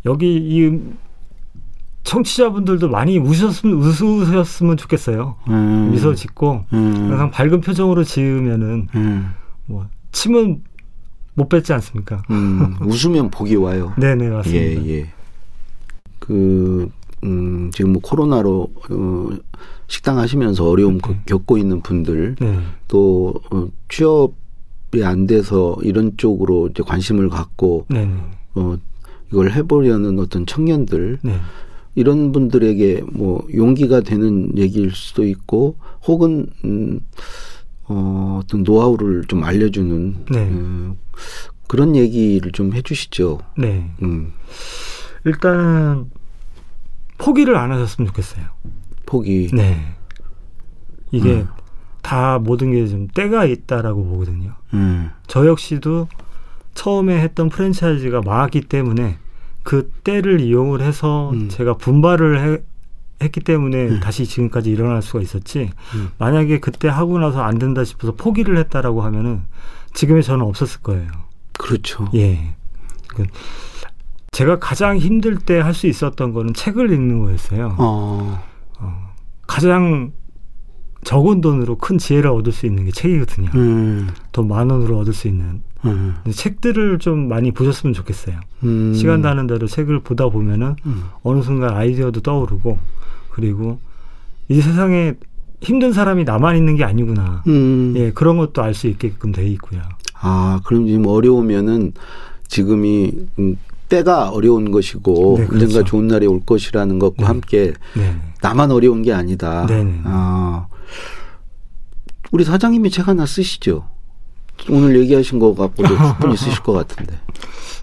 여기 0.05 0.37
이 0.37 0.79
청취자분들도 2.03 2.87
많이 2.87 3.17
웃으셨으면, 3.17 3.75
웃으셨으면 3.75 4.77
좋겠어요. 4.77 5.35
음. 5.49 5.91
미소 5.91 6.15
짓고, 6.15 6.63
음. 6.71 7.09
항상 7.09 7.31
밝은 7.31 7.59
표정으로 7.59 8.05
지으면은, 8.05 8.87
음. 8.95 9.33
뭐 9.65 9.85
침은 10.13 10.63
못 11.33 11.49
뱉지 11.49 11.73
않습니까? 11.73 12.23
음, 12.29 12.77
웃으면 12.79 13.29
복이 13.29 13.57
와요. 13.57 13.91
네네 13.97 14.29
맞습니다. 14.31 14.85
예, 14.85 14.99
예. 14.99 15.11
그 16.19 16.89
음, 17.23 17.71
지금 17.73 17.93
뭐 17.93 18.01
코로나로 18.01 18.69
어, 18.89 19.29
식당 19.87 20.17
하시면서 20.17 20.69
어려움 20.69 20.99
네. 20.99 21.21
겪고 21.25 21.57
있는 21.57 21.81
분들 21.81 22.35
네. 22.39 22.59
또 22.87 23.33
어, 23.51 23.67
취업이 23.89 25.03
안 25.03 25.27
돼서 25.27 25.77
이런 25.83 26.15
쪽으로 26.17 26.67
이제 26.67 26.83
관심을 26.83 27.29
갖고 27.29 27.85
네. 27.89 28.09
어, 28.55 28.77
이걸 29.31 29.51
해보려는 29.51 30.19
어떤 30.19 30.45
청년들 30.45 31.19
네. 31.23 31.35
이런 31.95 32.31
분들에게 32.31 33.03
뭐 33.11 33.45
용기가 33.53 34.01
되는 34.01 34.57
얘기일 34.57 34.91
수도 34.91 35.25
있고 35.25 35.75
혹은 36.05 36.47
음, 36.65 36.99
어, 37.85 38.39
어떤 38.43 38.63
노하우를 38.63 39.25
좀 39.27 39.43
알려주는 39.43 40.15
네. 40.31 40.39
음, 40.49 40.97
그런 41.67 41.95
얘기를 41.95 42.51
좀 42.51 42.73
해주시죠. 42.73 43.39
네. 43.57 43.89
음. 44.01 44.33
일단은 45.25 46.05
포기를 47.17 47.55
안 47.55 47.71
하셨으면 47.71 48.07
좋겠어요. 48.07 48.45
포기. 49.05 49.49
네. 49.53 49.95
이게 51.11 51.41
음. 51.41 51.47
다 52.01 52.39
모든 52.39 52.71
게 52.71 52.85
좀 52.87 53.07
때가 53.07 53.45
있다라고 53.45 54.03
보거든요. 54.05 54.53
음. 54.73 55.09
저 55.27 55.45
역시도 55.47 56.07
처음에 56.73 57.21
했던 57.21 57.49
프랜차이즈가 57.49 58.21
망했기 58.21 58.61
때문에 58.61 59.17
그 59.63 59.91
때를 60.03 60.41
이용을 60.41 60.81
해서 60.81 61.29
음. 61.31 61.47
제가 61.49 61.75
분발을 61.77 62.39
해, 62.39 62.57
했기 63.21 63.39
때문에 63.39 63.87
음. 63.87 63.99
다시 64.01 64.25
지금까지 64.25 64.71
일어날 64.71 65.01
수가 65.01 65.21
있었지. 65.21 65.69
음. 65.95 66.09
만약에 66.17 66.59
그때 66.59 66.87
하고 66.89 67.19
나서 67.19 67.41
안 67.43 67.57
된다 67.59 67.83
싶어서 67.83 68.13
포기를 68.15 68.57
했다라고 68.57 69.01
하면은 69.03 69.43
지금의 69.93 70.23
저는 70.23 70.43
없었을 70.45 70.81
거예요. 70.81 71.07
그렇죠. 71.57 72.09
예. 72.15 72.55
그 74.33 74.37
제가 74.37 74.59
가장 74.59 74.97
힘들 74.97 75.37
때 75.37 75.59
할 75.59 75.73
수 75.73 75.87
있었던 75.87 76.33
거는 76.33 76.53
책을 76.53 76.91
읽는 76.91 77.23
거였어요. 77.23 77.75
어. 77.77 78.43
어, 78.79 79.13
가장 79.47 80.11
적은 81.03 81.41
돈으로 81.41 81.77
큰 81.77 81.97
지혜를 81.97 82.29
얻을 82.29 82.51
수 82.51 82.65
있는 82.65 82.85
게 82.85 82.91
책이거든요. 82.91 83.49
음. 83.55 84.09
돈만 84.31 84.69
원으로 84.69 84.99
얻을 84.99 85.13
수 85.13 85.27
있는. 85.27 85.61
음. 85.85 86.15
책들을 86.31 86.99
좀 86.99 87.27
많이 87.27 87.51
보셨으면 87.51 87.93
좋겠어요. 87.93 88.39
음. 88.63 88.93
시간 88.93 89.21
나는 89.21 89.47
대로 89.47 89.67
책을 89.67 89.99
보다 89.99 90.29
보면은 90.29 90.75
음. 90.85 91.03
어느 91.23 91.41
순간 91.41 91.75
아이디어도 91.75 92.21
떠오르고 92.21 92.79
그리고 93.29 93.79
이 94.47 94.61
세상에 94.61 95.13
힘든 95.61 95.91
사람이 95.93 96.23
나만 96.23 96.55
있는 96.57 96.75
게 96.77 96.83
아니구나. 96.85 97.43
음. 97.47 97.93
예, 97.97 98.11
그런 98.11 98.37
것도 98.37 98.61
알 98.63 98.73
수 98.73 98.87
있게끔 98.87 99.31
돼 99.31 99.45
있고요. 99.49 99.81
아, 100.15 100.59
그럼 100.63 100.87
지금 100.87 101.05
어려우면은 101.05 101.93
지금이 102.47 103.11
음, 103.39 103.57
때가 103.93 104.29
어려운 104.31 104.71
것이고 104.71 105.35
네, 105.37 105.45
그렇죠. 105.45 105.65
언젠가 105.65 105.85
좋은 105.85 106.07
날이 106.07 106.25
올 106.25 106.41
것이라는 106.43 106.97
것과 106.97 107.15
네. 107.19 107.25
함께 107.25 107.73
네. 107.95 108.15
나만 108.41 108.71
어려운 108.71 109.03
게 109.03 109.13
아니다. 109.13 109.67
네. 109.67 110.01
아, 110.03 110.65
우리 112.31 112.43
사장님이 112.43 112.89
책 112.89 113.07
하나 113.07 113.27
쓰시죠. 113.27 113.87
오늘 114.69 114.99
얘기하신 114.99 115.37
거 115.37 115.53
갖고도 115.53 115.95
충분히 115.95 116.35
쓰실 116.37 116.63
것 116.63 116.73
같은데. 116.73 117.19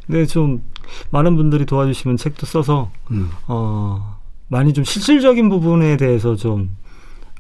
네, 0.09 0.27
좀 0.27 0.63
많은 1.11 1.37
분들이 1.37 1.65
도와주시면 1.65 2.17
책도 2.17 2.45
써서 2.47 2.91
음. 3.13 3.31
어, 3.47 4.19
많이 4.49 4.73
좀 4.73 4.83
실질적인 4.83 5.49
부분에 5.49 5.97
대해서 5.97 6.35
좀 6.35 6.71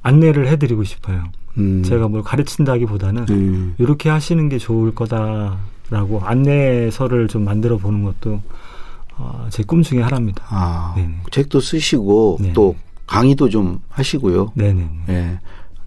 안내를 0.02 0.46
해드리고 0.46 0.84
싶어요. 0.84 1.24
음. 1.58 1.82
제가 1.82 2.06
뭘 2.06 2.22
가르친다기보다는 2.22 3.26
음. 3.30 3.74
이렇게 3.78 4.08
하시는 4.10 4.48
게 4.48 4.58
좋을 4.58 4.94
거다 4.94 5.58
라고 5.90 6.20
안내서를 6.20 7.28
좀 7.28 7.44
만들어 7.44 7.76
보는 7.76 8.04
것도 8.04 8.40
어, 9.16 9.48
제꿈 9.50 9.82
중에 9.82 10.00
하나입니다. 10.00 10.44
아, 10.48 10.94
네네. 10.96 11.22
책도 11.30 11.60
쓰시고 11.60 12.38
네네. 12.40 12.52
또 12.54 12.74
강의도 13.06 13.48
좀 13.48 13.80
하시고요. 13.88 14.52
네네. 14.54 14.88
네. 15.06 15.38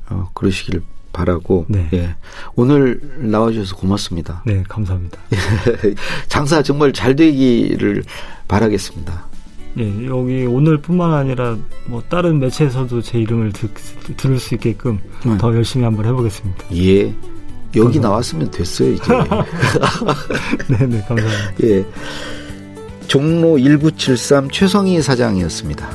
어, 0.10 0.30
그러시길 0.34 0.84
바라고. 1.14 1.66
네. 1.70 1.88
예. 1.94 2.16
오늘 2.56 3.00
나와주셔서 3.20 3.78
고맙습니다. 3.78 4.44
네, 4.46 4.64
감사합니다. 4.68 5.20
장사 6.28 6.62
정말 6.62 6.92
잘 6.92 7.16
되기를 7.16 8.04
바라겠습니다. 8.48 9.28
예, 9.80 10.06
여기 10.06 10.46
오늘뿐만 10.46 11.14
아니라 11.14 11.58
뭐 11.86 12.04
다른 12.08 12.40
매체에서도 12.40 13.02
제 13.02 13.20
이름을 13.20 13.54
드, 13.54 13.68
들을 14.18 14.38
수 14.38 14.54
있게끔 14.56 15.00
네. 15.26 15.38
더 15.38 15.56
열심히 15.56 15.86
한번 15.86 16.06
해보겠습니다. 16.06 16.76
예. 16.76 17.14
여기. 17.76 18.00
나왔으면 18.00 18.52
됐어요, 18.52 18.94
이제. 18.94 19.04
네, 20.70 20.88
네, 20.88 21.02
감사합니다. 21.08 21.54
예. 21.64 21.86
종로 23.08 23.58
1973 23.60 24.50
최성희 24.52 25.02
사장이었습니다. 25.02 25.90